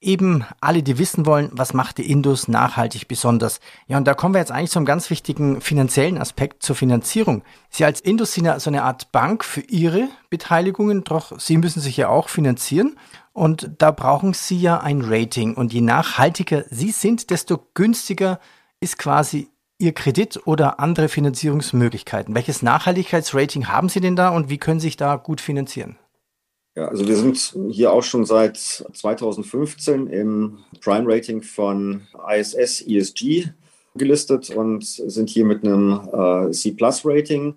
eben 0.00 0.44
alle, 0.60 0.82
die 0.82 0.98
wissen 0.98 1.26
wollen, 1.26 1.50
was 1.52 1.74
macht 1.74 1.98
die 1.98 2.10
Indus 2.10 2.48
nachhaltig 2.48 3.06
besonders. 3.06 3.60
Ja, 3.86 3.98
und 3.98 4.06
da 4.06 4.14
kommen 4.14 4.34
wir 4.34 4.38
jetzt 4.38 4.52
eigentlich 4.52 4.70
zum 4.70 4.84
ganz 4.84 5.10
wichtigen 5.10 5.60
finanziellen 5.60 6.18
Aspekt 6.18 6.62
zur 6.62 6.74
Finanzierung. 6.74 7.42
Sie 7.68 7.84
als 7.84 8.00
Indus 8.00 8.32
sind 8.32 8.46
ja 8.46 8.58
so 8.58 8.70
eine 8.70 8.82
Art 8.82 9.12
Bank 9.12 9.44
für 9.44 9.60
Ihre 9.60 10.08
Beteiligungen, 10.30 11.04
doch 11.04 11.38
Sie 11.38 11.58
müssen 11.58 11.80
sich 11.80 11.96
ja 11.98 12.08
auch 12.08 12.28
finanzieren. 12.28 12.96
Und 13.32 13.70
da 13.78 13.90
brauchen 13.90 14.32
Sie 14.32 14.58
ja 14.58 14.80
ein 14.80 15.02
Rating. 15.02 15.54
Und 15.54 15.72
je 15.72 15.82
nachhaltiger 15.82 16.64
Sie 16.70 16.90
sind, 16.90 17.30
desto 17.30 17.58
günstiger 17.74 18.40
ist 18.80 18.98
quasi 18.98 19.48
Ihr 19.78 19.92
Kredit 19.92 20.46
oder 20.46 20.78
andere 20.78 21.08
Finanzierungsmöglichkeiten? 21.08 22.34
Welches 22.34 22.62
Nachhaltigkeitsrating 22.62 23.68
haben 23.68 23.88
Sie 23.88 24.00
denn 24.00 24.16
da 24.16 24.28
und 24.28 24.50
wie 24.50 24.58
können 24.58 24.78
Sie 24.78 24.88
sich 24.88 24.98
da 24.98 25.16
gut 25.16 25.40
finanzieren? 25.40 25.96
Ja, 26.76 26.86
also 26.86 27.06
wir 27.06 27.16
sind 27.16 27.56
hier 27.70 27.92
auch 27.92 28.02
schon 28.02 28.24
seit 28.24 28.56
2015 28.56 30.06
im 30.06 30.58
Prime 30.80 31.12
Rating 31.12 31.42
von 31.42 32.02
ISS 32.32 32.82
ESG 32.82 33.48
gelistet 33.96 34.50
und 34.50 34.84
sind 34.84 35.30
hier 35.30 35.44
mit 35.44 35.64
einem 35.64 36.00
äh, 36.12 36.52
C 36.52 36.70
Plus 36.72 37.02
Rating 37.04 37.56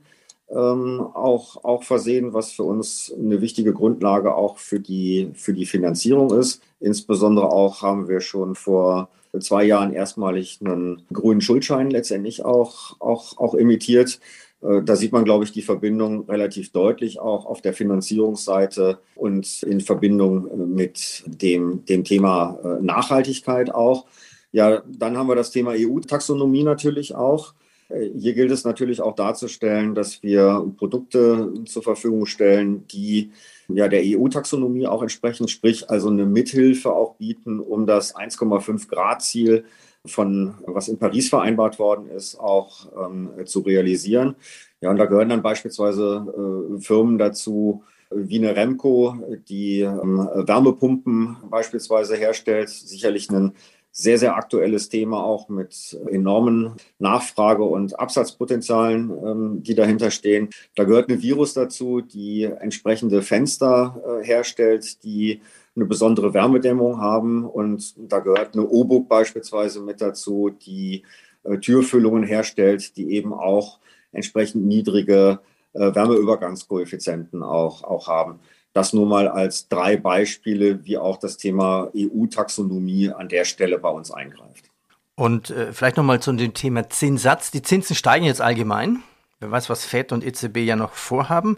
ähm, 0.49 1.01
auch, 1.13 1.63
auch 1.63 1.83
versehen, 1.83 2.33
was 2.33 2.51
für 2.51 2.63
uns 2.63 3.13
eine 3.17 3.41
wichtige 3.41 3.73
Grundlage 3.73 4.35
auch 4.35 4.57
für 4.57 4.79
die, 4.79 5.31
für 5.35 5.53
die 5.53 5.65
Finanzierung 5.65 6.31
ist. 6.37 6.61
Insbesondere 6.79 7.51
auch 7.51 7.81
haben 7.81 8.07
wir 8.07 8.19
schon 8.19 8.55
vor 8.55 9.09
zwei 9.39 9.63
Jahren 9.63 9.93
erstmalig 9.93 10.59
einen 10.61 11.03
grünen 11.11 11.41
Schuldschein 11.41 11.89
letztendlich 11.89 12.45
auch, 12.45 12.99
auch, 12.99 13.37
auch 13.37 13.55
emittiert. 13.55 14.19
Äh, 14.63 14.83
da 14.83 14.95
sieht 14.95 15.11
man, 15.11 15.25
glaube 15.25 15.43
ich, 15.43 15.51
die 15.51 15.61
Verbindung 15.61 16.25
relativ 16.29 16.71
deutlich 16.71 17.19
auch 17.19 17.45
auf 17.45 17.61
der 17.61 17.73
Finanzierungsseite 17.73 18.99
und 19.15 19.63
in 19.63 19.81
Verbindung 19.81 20.73
mit 20.73 21.23
dem, 21.25 21.85
dem 21.85 22.03
Thema 22.03 22.57
äh, 22.63 22.83
Nachhaltigkeit 22.83 23.73
auch. 23.73 24.05
Ja, 24.51 24.83
dann 24.87 25.17
haben 25.17 25.27
wir 25.27 25.35
das 25.35 25.51
Thema 25.51 25.73
EU-Taxonomie 25.75 26.63
natürlich 26.63 27.15
auch. 27.15 27.53
Äh, 27.89 28.09
hier 28.17 28.33
gilt 28.33 28.51
es 28.51 28.63
natürlich 28.63 29.01
auch 29.01 29.15
darzustellen, 29.15 29.95
dass 29.95 30.23
wir 30.23 30.71
Produkte 30.77 31.51
zur 31.65 31.83
Verfügung 31.83 32.25
stellen, 32.25 32.87
die 32.87 33.31
ja, 33.69 33.87
der 33.87 34.01
EU-Taxonomie 34.03 34.87
auch 34.87 35.01
entsprechend, 35.01 35.49
sprich 35.49 35.89
also 35.89 36.09
eine 36.09 36.25
Mithilfe 36.25 36.93
auch 36.93 37.15
bieten, 37.15 37.59
um 37.59 37.85
das 37.85 38.15
1,5 38.15 38.87
Grad-Ziel 38.87 39.65
von 40.05 40.55
was 40.65 40.89
in 40.89 40.99
Paris 40.99 41.29
vereinbart 41.29 41.79
worden 41.79 42.09
ist, 42.09 42.37
auch 42.37 42.87
ähm, 43.05 43.31
zu 43.45 43.61
realisieren. 43.61 44.35
Ja, 44.81 44.89
und 44.89 44.97
da 44.97 45.05
gehören 45.05 45.29
dann 45.29 45.41
beispielsweise 45.41 46.75
äh, 46.75 46.81
Firmen 46.81 47.17
dazu, 47.17 47.83
wie 48.13 48.37
eine 48.37 48.55
Remco, 48.55 49.15
die 49.47 49.79
ähm, 49.79 50.17
Wärmepumpen 50.17 51.37
beispielsweise 51.49 52.15
herstellt, 52.15 52.69
sicherlich 52.69 53.29
ein 53.29 53.53
sehr, 53.95 54.17
sehr 54.17 54.35
aktuelles 54.35 54.89
Thema 54.89 55.23
auch 55.23 55.49
mit 55.49 55.97
enormen 56.09 56.73
Nachfrage- 56.99 57.63
und 57.63 57.97
Absatzpotenzialen, 57.99 59.09
ähm, 59.09 59.63
die 59.63 59.75
dahinter 59.75 60.11
stehen. 60.11 60.49
Da 60.75 60.83
gehört 60.83 61.09
ein 61.09 61.21
Virus 61.21 61.53
dazu, 61.53 62.01
die 62.01 62.43
entsprechende 62.43 63.21
Fenster 63.21 64.01
äh, 64.05 64.25
herstellt, 64.25 65.03
die 65.03 65.41
eine 65.75 65.85
besondere 65.85 66.33
Wärmedämmung 66.33 67.01
haben. 67.01 67.45
Und 67.45 67.93
da 67.97 68.19
gehört 68.19 68.53
eine 68.53 68.67
Obuk 68.67 69.07
beispielsweise 69.09 69.81
mit 69.81 70.01
dazu, 70.01 70.49
die 70.49 71.03
äh, 71.43 71.57
Türfüllungen 71.57 72.23
herstellt, 72.23 72.95
die 72.97 73.11
eben 73.11 73.33
auch 73.33 73.79
entsprechend 74.11 74.65
niedrige 74.65 75.39
äh, 75.73 75.93
Wärmeübergangskoeffizienten 75.93 77.43
auch, 77.43 77.83
auch 77.83 78.07
haben. 78.07 78.39
Das 78.73 78.93
nur 78.93 79.05
mal 79.05 79.27
als 79.27 79.67
drei 79.67 79.97
Beispiele, 79.97 80.83
wie 80.85 80.97
auch 80.97 81.17
das 81.17 81.37
Thema 81.37 81.91
EU-Taxonomie 81.95 83.09
an 83.09 83.29
der 83.29 83.45
Stelle 83.45 83.77
bei 83.77 83.89
uns 83.89 84.11
eingreift. 84.11 84.71
Und 85.15 85.51
äh, 85.51 85.73
vielleicht 85.73 85.97
nochmal 85.97 86.19
zu 86.19 86.33
dem 86.33 86.55
Thema 86.55 86.89
Zinssatz. 86.89 87.51
Die 87.51 87.61
Zinsen 87.61 87.95
steigen 87.95 88.25
jetzt 88.25 88.41
allgemein. 88.41 89.03
Wer 89.43 89.51
weiß, 89.51 89.69
was 89.69 89.83
FED 89.83 90.13
und 90.13 90.23
EZB 90.23 90.59
ja 90.59 90.77
noch 90.77 90.93
vorhaben. 90.93 91.57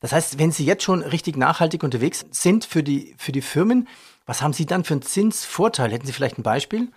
Das 0.00 0.12
heißt, 0.12 0.38
wenn 0.38 0.52
Sie 0.52 0.64
jetzt 0.64 0.82
schon 0.82 1.02
richtig 1.02 1.36
nachhaltig 1.36 1.82
unterwegs 1.82 2.24
sind 2.30 2.64
für 2.64 2.82
die, 2.82 3.14
für 3.18 3.30
die 3.30 3.42
Firmen, 3.42 3.88
was 4.24 4.40
haben 4.40 4.54
Sie 4.54 4.64
dann 4.64 4.84
für 4.84 4.94
einen 4.94 5.02
Zinsvorteil? 5.02 5.92
Hätten 5.92 6.06
Sie 6.06 6.14
vielleicht 6.14 6.38
ein 6.38 6.42
Beispiel? 6.42 6.88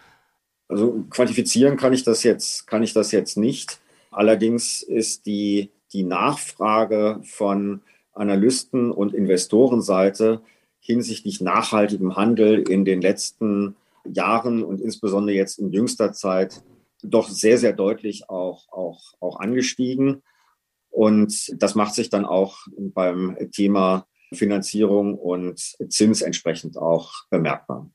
Also 0.70 1.04
quantifizieren 1.10 1.76
kann 1.76 1.92
ich 1.92 2.04
das 2.04 2.24
jetzt, 2.24 2.68
kann 2.68 2.84
ich 2.84 2.94
das 2.94 3.12
jetzt 3.12 3.36
nicht. 3.36 3.80
Allerdings 4.12 4.82
ist 4.82 5.26
die, 5.26 5.72
die 5.92 6.04
Nachfrage 6.04 7.20
von 7.24 7.82
Analysten- 8.14 8.92
und 8.92 9.14
Investorenseite 9.14 10.42
hinsichtlich 10.80 11.42
nachhaltigem 11.42 12.16
Handel 12.16 12.60
in 12.70 12.86
den 12.86 13.02
letzten 13.02 13.76
Jahren 14.06 14.64
und 14.64 14.80
insbesondere 14.80 15.36
jetzt 15.36 15.60
in 15.60 15.74
jüngster 15.74 16.14
Zeit 16.14 16.64
doch 17.04 17.30
sehr, 17.30 17.58
sehr 17.58 17.74
deutlich 17.74 18.30
auch, 18.30 18.68
auch, 18.70 19.14
auch 19.20 19.40
angestiegen. 19.40 20.24
Und 20.90 21.54
das 21.62 21.76
macht 21.76 21.94
sich 21.94 22.10
dann 22.10 22.26
auch 22.26 22.58
beim 22.78 23.38
Thema 23.52 24.08
Finanzierung 24.34 25.18
und 25.18 25.60
Zins 25.90 26.22
entsprechend 26.22 26.78
auch 26.78 27.14
bemerkbar. 27.30 27.90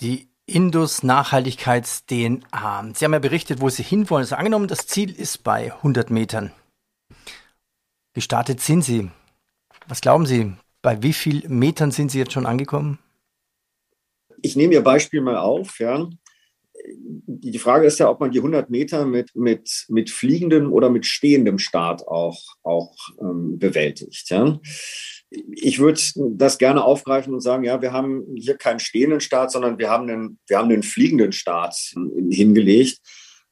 Die 0.00 0.28
Indus 0.46 1.02
Nachhaltigkeits-DNA. 1.02 2.92
Sie 2.94 3.04
haben 3.04 3.12
ja 3.12 3.18
berichtet, 3.18 3.60
wo 3.60 3.68
Sie 3.68 3.82
hinwollen. 3.82 4.24
Also 4.24 4.36
angenommen, 4.36 4.68
das 4.68 4.86
Ziel 4.86 5.10
ist 5.10 5.42
bei 5.42 5.72
100 5.72 6.10
Metern. 6.10 6.52
Gestartet 8.12 8.60
sind 8.60 8.82
Sie. 8.82 9.10
Was 9.88 10.00
glauben 10.00 10.26
Sie, 10.26 10.54
bei 10.82 11.02
wie 11.02 11.12
vielen 11.12 11.58
Metern 11.58 11.90
sind 11.90 12.10
Sie 12.10 12.18
jetzt 12.18 12.32
schon 12.32 12.46
angekommen? 12.46 12.98
Ich 14.42 14.56
nehme 14.56 14.74
Ihr 14.74 14.82
Beispiel 14.82 15.22
mal 15.22 15.38
auf. 15.38 15.78
Ja. 15.78 16.08
Die 16.86 17.58
Frage 17.58 17.86
ist 17.86 17.98
ja, 17.98 18.10
ob 18.10 18.20
man 18.20 18.30
die 18.30 18.38
100 18.38 18.68
Meter 18.68 19.06
mit, 19.06 19.34
mit, 19.34 19.86
mit 19.88 20.10
fliegendem 20.10 20.72
oder 20.72 20.90
mit 20.90 21.06
stehendem 21.06 21.58
Start 21.58 22.06
auch, 22.06 22.40
auch 22.62 22.94
ähm, 23.20 23.58
bewältigt. 23.58 24.28
Ja. 24.30 24.60
Ich 25.30 25.78
würde 25.78 26.00
das 26.36 26.58
gerne 26.58 26.84
aufgreifen 26.84 27.32
und 27.32 27.40
sagen, 27.40 27.64
ja, 27.64 27.80
wir 27.80 27.92
haben 27.92 28.24
hier 28.36 28.56
keinen 28.56 28.80
stehenden 28.80 29.20
Start, 29.20 29.50
sondern 29.50 29.78
wir 29.78 29.90
haben 29.90 30.08
einen, 30.08 30.38
wir 30.46 30.58
haben 30.58 30.70
einen 30.70 30.82
fliegenden 30.82 31.32
Start 31.32 31.74
hingelegt. 32.30 33.00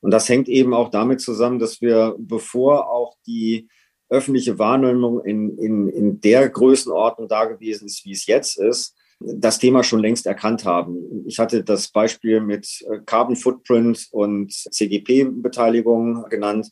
Und 0.00 0.10
das 0.10 0.28
hängt 0.28 0.48
eben 0.48 0.74
auch 0.74 0.90
damit 0.90 1.20
zusammen, 1.20 1.58
dass 1.58 1.80
wir, 1.80 2.14
bevor 2.18 2.90
auch 2.90 3.16
die 3.26 3.68
öffentliche 4.10 4.58
Wahrnehmung 4.58 5.24
in, 5.24 5.56
in, 5.58 5.88
in 5.88 6.20
der 6.20 6.48
Größenordnung 6.50 7.28
da 7.28 7.46
gewesen 7.46 7.86
ist, 7.86 8.04
wie 8.04 8.12
es 8.12 8.26
jetzt 8.26 8.58
ist, 8.58 8.94
das 9.24 9.58
Thema 9.58 9.82
schon 9.82 10.00
längst 10.00 10.26
erkannt 10.26 10.64
haben. 10.64 11.24
Ich 11.26 11.38
hatte 11.38 11.64
das 11.64 11.88
Beispiel 11.88 12.40
mit 12.40 12.84
äh, 12.90 12.98
Carbon 13.04 13.36
Footprint 13.36 14.08
und 14.10 14.52
CGP-Beteiligung 14.52 16.24
genannt. 16.28 16.68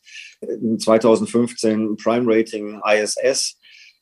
2015 0.77 1.97
Prime 1.97 2.25
Rating 2.27 2.81
ISS 2.85 3.57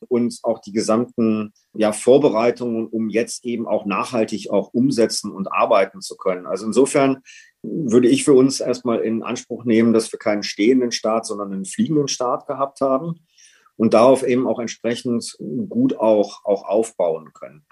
und 0.08 0.38
auch 0.42 0.60
die 0.60 0.72
gesamten 0.72 1.52
ja, 1.74 1.92
Vorbereitungen, 1.92 2.86
um 2.86 3.10
jetzt 3.10 3.44
eben 3.44 3.66
auch 3.66 3.84
nachhaltig 3.84 4.50
auch 4.50 4.72
umsetzen 4.72 5.30
und 5.30 5.52
arbeiten 5.52 6.00
zu 6.00 6.16
können. 6.16 6.46
Also 6.46 6.66
insofern 6.66 7.22
würde 7.62 8.08
ich 8.08 8.24
für 8.24 8.32
uns 8.32 8.60
erstmal 8.60 9.00
in 9.00 9.22
Anspruch 9.22 9.64
nehmen, 9.64 9.92
dass 9.92 10.10
wir 10.10 10.18
keinen 10.18 10.42
stehenden 10.42 10.92
Start, 10.92 11.26
sondern 11.26 11.52
einen 11.52 11.66
fliegenden 11.66 12.08
Start 12.08 12.46
gehabt 12.46 12.80
haben 12.80 13.20
und 13.76 13.94
darauf 13.94 14.26
eben 14.26 14.46
auch 14.46 14.58
entsprechend 14.58 15.36
gut 15.68 15.98
auch, 15.98 16.44
auch 16.44 16.64
aufbauen 16.64 17.32
können. 17.34 17.64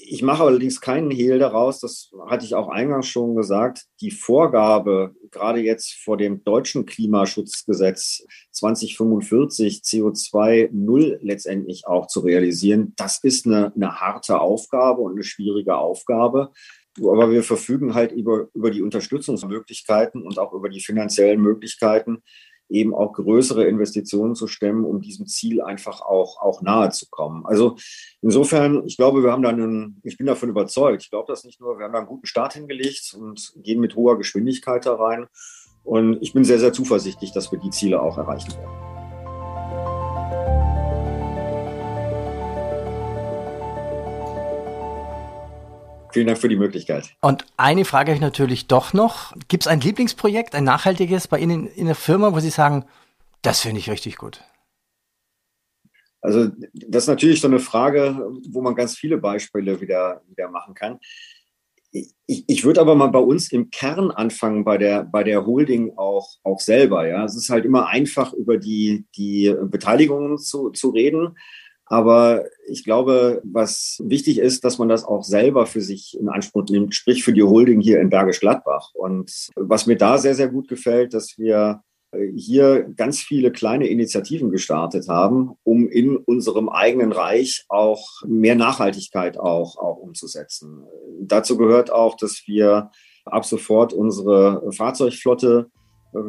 Ich 0.00 0.22
mache 0.22 0.44
allerdings 0.44 0.80
keinen 0.80 1.10
Hehl 1.10 1.38
daraus, 1.38 1.80
das 1.80 2.10
hatte 2.28 2.44
ich 2.44 2.54
auch 2.54 2.68
eingangs 2.68 3.06
schon 3.06 3.34
gesagt, 3.34 3.86
die 4.00 4.12
Vorgabe, 4.12 5.14
gerade 5.30 5.60
jetzt 5.60 5.94
vor 5.94 6.16
dem 6.16 6.44
deutschen 6.44 6.86
Klimaschutzgesetz 6.86 8.24
2045 8.52 9.80
CO2 9.82 10.70
Null 10.72 11.18
letztendlich 11.22 11.86
auch 11.86 12.06
zu 12.06 12.20
realisieren, 12.20 12.92
das 12.96 13.22
ist 13.24 13.46
eine, 13.46 13.72
eine 13.74 14.00
harte 14.00 14.40
Aufgabe 14.40 15.02
und 15.02 15.12
eine 15.12 15.24
schwierige 15.24 15.76
Aufgabe. 15.76 16.52
Aber 16.98 17.30
wir 17.30 17.42
verfügen 17.42 17.94
halt 17.94 18.12
über, 18.12 18.48
über 18.54 18.70
die 18.70 18.82
Unterstützungsmöglichkeiten 18.82 20.22
und 20.22 20.38
auch 20.38 20.52
über 20.52 20.68
die 20.68 20.80
finanziellen 20.80 21.40
Möglichkeiten, 21.40 22.22
eben 22.68 22.94
auch 22.94 23.12
größere 23.12 23.66
Investitionen 23.66 24.34
zu 24.34 24.46
stemmen, 24.46 24.84
um 24.84 25.00
diesem 25.00 25.26
Ziel 25.26 25.62
einfach 25.62 26.00
auch, 26.00 26.40
auch 26.40 26.62
nahe 26.62 26.90
zu 26.90 27.06
kommen. 27.10 27.46
Also 27.46 27.76
insofern, 28.20 28.86
ich 28.86 28.96
glaube, 28.96 29.22
wir 29.22 29.32
haben 29.32 29.42
da 29.42 29.50
einen, 29.50 30.00
ich 30.04 30.16
bin 30.16 30.26
davon 30.26 30.48
überzeugt, 30.48 31.02
ich 31.02 31.10
glaube 31.10 31.26
das 31.28 31.44
nicht 31.44 31.60
nur, 31.60 31.78
wir 31.78 31.84
haben 31.84 31.92
da 31.92 31.98
einen 31.98 32.08
guten 32.08 32.26
Start 32.26 32.54
hingelegt 32.54 33.16
und 33.18 33.52
gehen 33.56 33.80
mit 33.80 33.96
hoher 33.96 34.18
Geschwindigkeit 34.18 34.86
da 34.86 34.94
rein. 34.94 35.26
Und 35.84 36.18
ich 36.20 36.32
bin 36.32 36.44
sehr, 36.44 36.58
sehr 36.58 36.72
zuversichtlich, 36.72 37.32
dass 37.32 37.50
wir 37.50 37.58
die 37.58 37.70
Ziele 37.70 38.02
auch 38.02 38.18
erreichen 38.18 38.52
werden. 38.52 38.87
Vielen 46.18 46.26
Dank 46.26 46.40
für 46.40 46.48
die 46.48 46.56
Möglichkeit. 46.56 47.14
Und 47.20 47.46
eine 47.56 47.84
Frage 47.84 48.10
habe 48.10 48.16
ich 48.16 48.20
natürlich 48.20 48.66
doch 48.66 48.92
noch. 48.92 49.36
Gibt 49.46 49.62
es 49.62 49.66
ein 49.68 49.80
Lieblingsprojekt, 49.80 50.56
ein 50.56 50.64
nachhaltiges 50.64 51.28
bei 51.28 51.38
Ihnen 51.38 51.68
in 51.68 51.86
der 51.86 51.94
Firma, 51.94 52.34
wo 52.34 52.40
Sie 52.40 52.50
sagen, 52.50 52.86
das 53.42 53.60
finde 53.60 53.78
ich 53.78 53.88
richtig 53.88 54.16
gut? 54.16 54.42
Also 56.20 56.48
das 56.72 57.04
ist 57.04 57.08
natürlich 57.08 57.40
so 57.40 57.46
eine 57.46 57.60
Frage, 57.60 58.32
wo 58.50 58.62
man 58.62 58.74
ganz 58.74 58.96
viele 58.96 59.18
Beispiele 59.18 59.80
wieder, 59.80 60.22
wieder 60.26 60.50
machen 60.50 60.74
kann. 60.74 60.98
Ich, 61.92 62.14
ich 62.26 62.64
würde 62.64 62.80
aber 62.80 62.96
mal 62.96 63.06
bei 63.06 63.20
uns 63.20 63.52
im 63.52 63.70
Kern 63.70 64.10
anfangen, 64.10 64.64
bei 64.64 64.76
der, 64.76 65.04
bei 65.04 65.22
der 65.22 65.46
Holding 65.46 65.96
auch, 65.96 66.28
auch 66.42 66.58
selber. 66.58 67.06
Ja, 67.06 67.24
Es 67.26 67.36
ist 67.36 67.48
halt 67.48 67.64
immer 67.64 67.86
einfach, 67.86 68.32
über 68.32 68.56
die, 68.56 69.06
die 69.14 69.54
Beteiligungen 69.70 70.36
zu, 70.38 70.70
zu 70.70 70.90
reden. 70.90 71.36
Aber 71.88 72.44
ich 72.66 72.84
glaube, 72.84 73.40
was 73.44 74.00
wichtig 74.04 74.38
ist, 74.38 74.64
dass 74.64 74.78
man 74.78 74.88
das 74.88 75.04
auch 75.04 75.24
selber 75.24 75.66
für 75.66 75.80
sich 75.80 76.18
in 76.18 76.28
Anspruch 76.28 76.64
nimmt, 76.68 76.94
sprich 76.94 77.24
für 77.24 77.32
die 77.32 77.42
Holding 77.42 77.80
hier 77.80 78.00
in 78.00 78.10
Bergisch 78.10 78.40
Gladbach. 78.40 78.90
Und 78.94 79.48
was 79.56 79.86
mir 79.86 79.96
da 79.96 80.18
sehr, 80.18 80.34
sehr 80.34 80.48
gut 80.48 80.68
gefällt, 80.68 81.14
dass 81.14 81.38
wir 81.38 81.82
hier 82.36 82.90
ganz 82.96 83.20
viele 83.20 83.52
kleine 83.52 83.86
Initiativen 83.86 84.50
gestartet 84.50 85.08
haben, 85.08 85.52
um 85.62 85.88
in 85.88 86.16
unserem 86.16 86.68
eigenen 86.68 87.12
Reich 87.12 87.64
auch 87.68 88.22
mehr 88.26 88.54
Nachhaltigkeit 88.54 89.38
auch, 89.38 89.76
auch 89.76 89.98
umzusetzen. 89.98 90.84
Dazu 91.20 91.58
gehört 91.58 91.90
auch, 91.90 92.16
dass 92.16 92.44
wir 92.46 92.90
ab 93.26 93.44
sofort 93.44 93.92
unsere 93.92 94.72
Fahrzeugflotte 94.72 95.66
äh, 95.66 95.78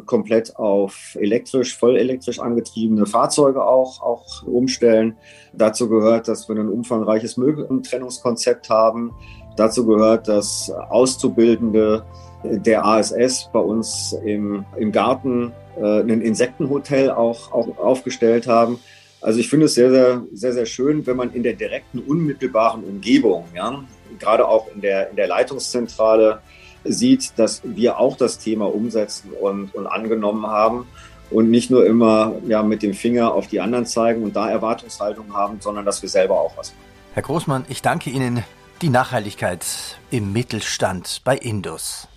komplett 0.06 0.56
auf 0.58 1.18
elektrisch, 1.20 1.78
voll 1.78 1.98
elektrisch 1.98 2.40
angetriebene 2.40 3.06
Fahrzeuge 3.06 3.64
auch, 3.66 4.02
auch 4.02 4.44
umstellen. 4.44 5.16
Dazu 5.54 5.90
gehört, 5.90 6.28
dass 6.28 6.50
wir 6.50 6.56
ein 6.56 6.70
umfangreiches 6.70 7.38
Mülltrennungskonzept 7.38 8.70
haben. 8.70 9.14
Dazu 9.56 9.86
gehört, 9.86 10.28
dass 10.28 10.70
Auszubildende 10.90 12.04
der 12.44 12.86
ASS 12.86 13.50
bei 13.52 13.60
uns 13.60 14.16
im, 14.24 14.66
im 14.78 14.92
Garten 14.92 15.52
äh, 15.78 16.02
ein 16.02 16.22
Insektenhotel 16.22 17.12
auch, 17.12 17.52
auch 17.52 17.78
aufgestellt 17.78 18.48
haben. 18.48 18.80
Also 19.22 19.40
ich 19.40 19.50
finde 19.50 19.66
es 19.66 19.74
sehr, 19.74 19.90
sehr, 19.92 20.24
sehr, 20.32 20.54
sehr 20.54 20.66
schön, 20.66 21.06
wenn 21.06 21.18
man 21.18 21.34
in 21.34 21.44
der 21.44 21.54
direkten, 21.54 22.00
unmittelbaren 22.00 22.84
Umgebung, 22.84 23.46
ja, 23.54 23.84
gerade 24.18 24.48
auch 24.48 24.68
in 24.74 24.82
der, 24.82 25.10
in 25.10 25.18
der 25.18 25.28
Leitungszentrale, 25.28 26.40
sieht, 26.84 27.38
dass 27.38 27.62
wir 27.64 28.00
auch 28.00 28.18
das 28.18 28.38
Thema 28.40 28.74
umsetzen 28.74 29.32
und, 29.40 29.74
und 29.76 29.88
angenommen 29.88 30.48
haben 30.48 30.88
und 31.32 31.50
nicht 31.50 31.70
nur 31.70 31.86
immer 31.86 32.34
ja, 32.48 32.64
mit 32.64 32.82
dem 32.82 32.94
Finger 32.94 33.34
auf 33.34 33.48
die 33.48 33.60
anderen 33.60 33.86
zeigen 33.86 34.24
und 34.24 34.36
da 34.36 34.50
Erwartungshaltung 34.50 35.34
haben, 35.34 35.58
sondern 35.60 35.86
dass 35.86 36.02
wir 36.02 36.10
selber 36.10 36.40
auch 36.40 36.58
was 36.58 36.70
machen. 36.70 36.84
Herr 37.14 37.24
Großmann, 37.24 37.66
ich 37.70 37.82
danke 37.82 38.10
Ihnen. 38.10 38.44
Die 38.82 38.90
Nachhaltigkeit 38.90 39.66
im 40.10 40.32
Mittelstand 40.32 41.22
bei 41.26 41.36
Indus. 41.36 42.08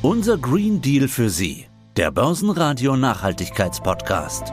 Unser 0.00 0.38
Green 0.38 0.80
Deal 0.80 1.08
für 1.08 1.28
Sie, 1.28 1.66
der 1.96 2.12
Börsenradio 2.12 2.96
Nachhaltigkeitspodcast. 2.96 4.52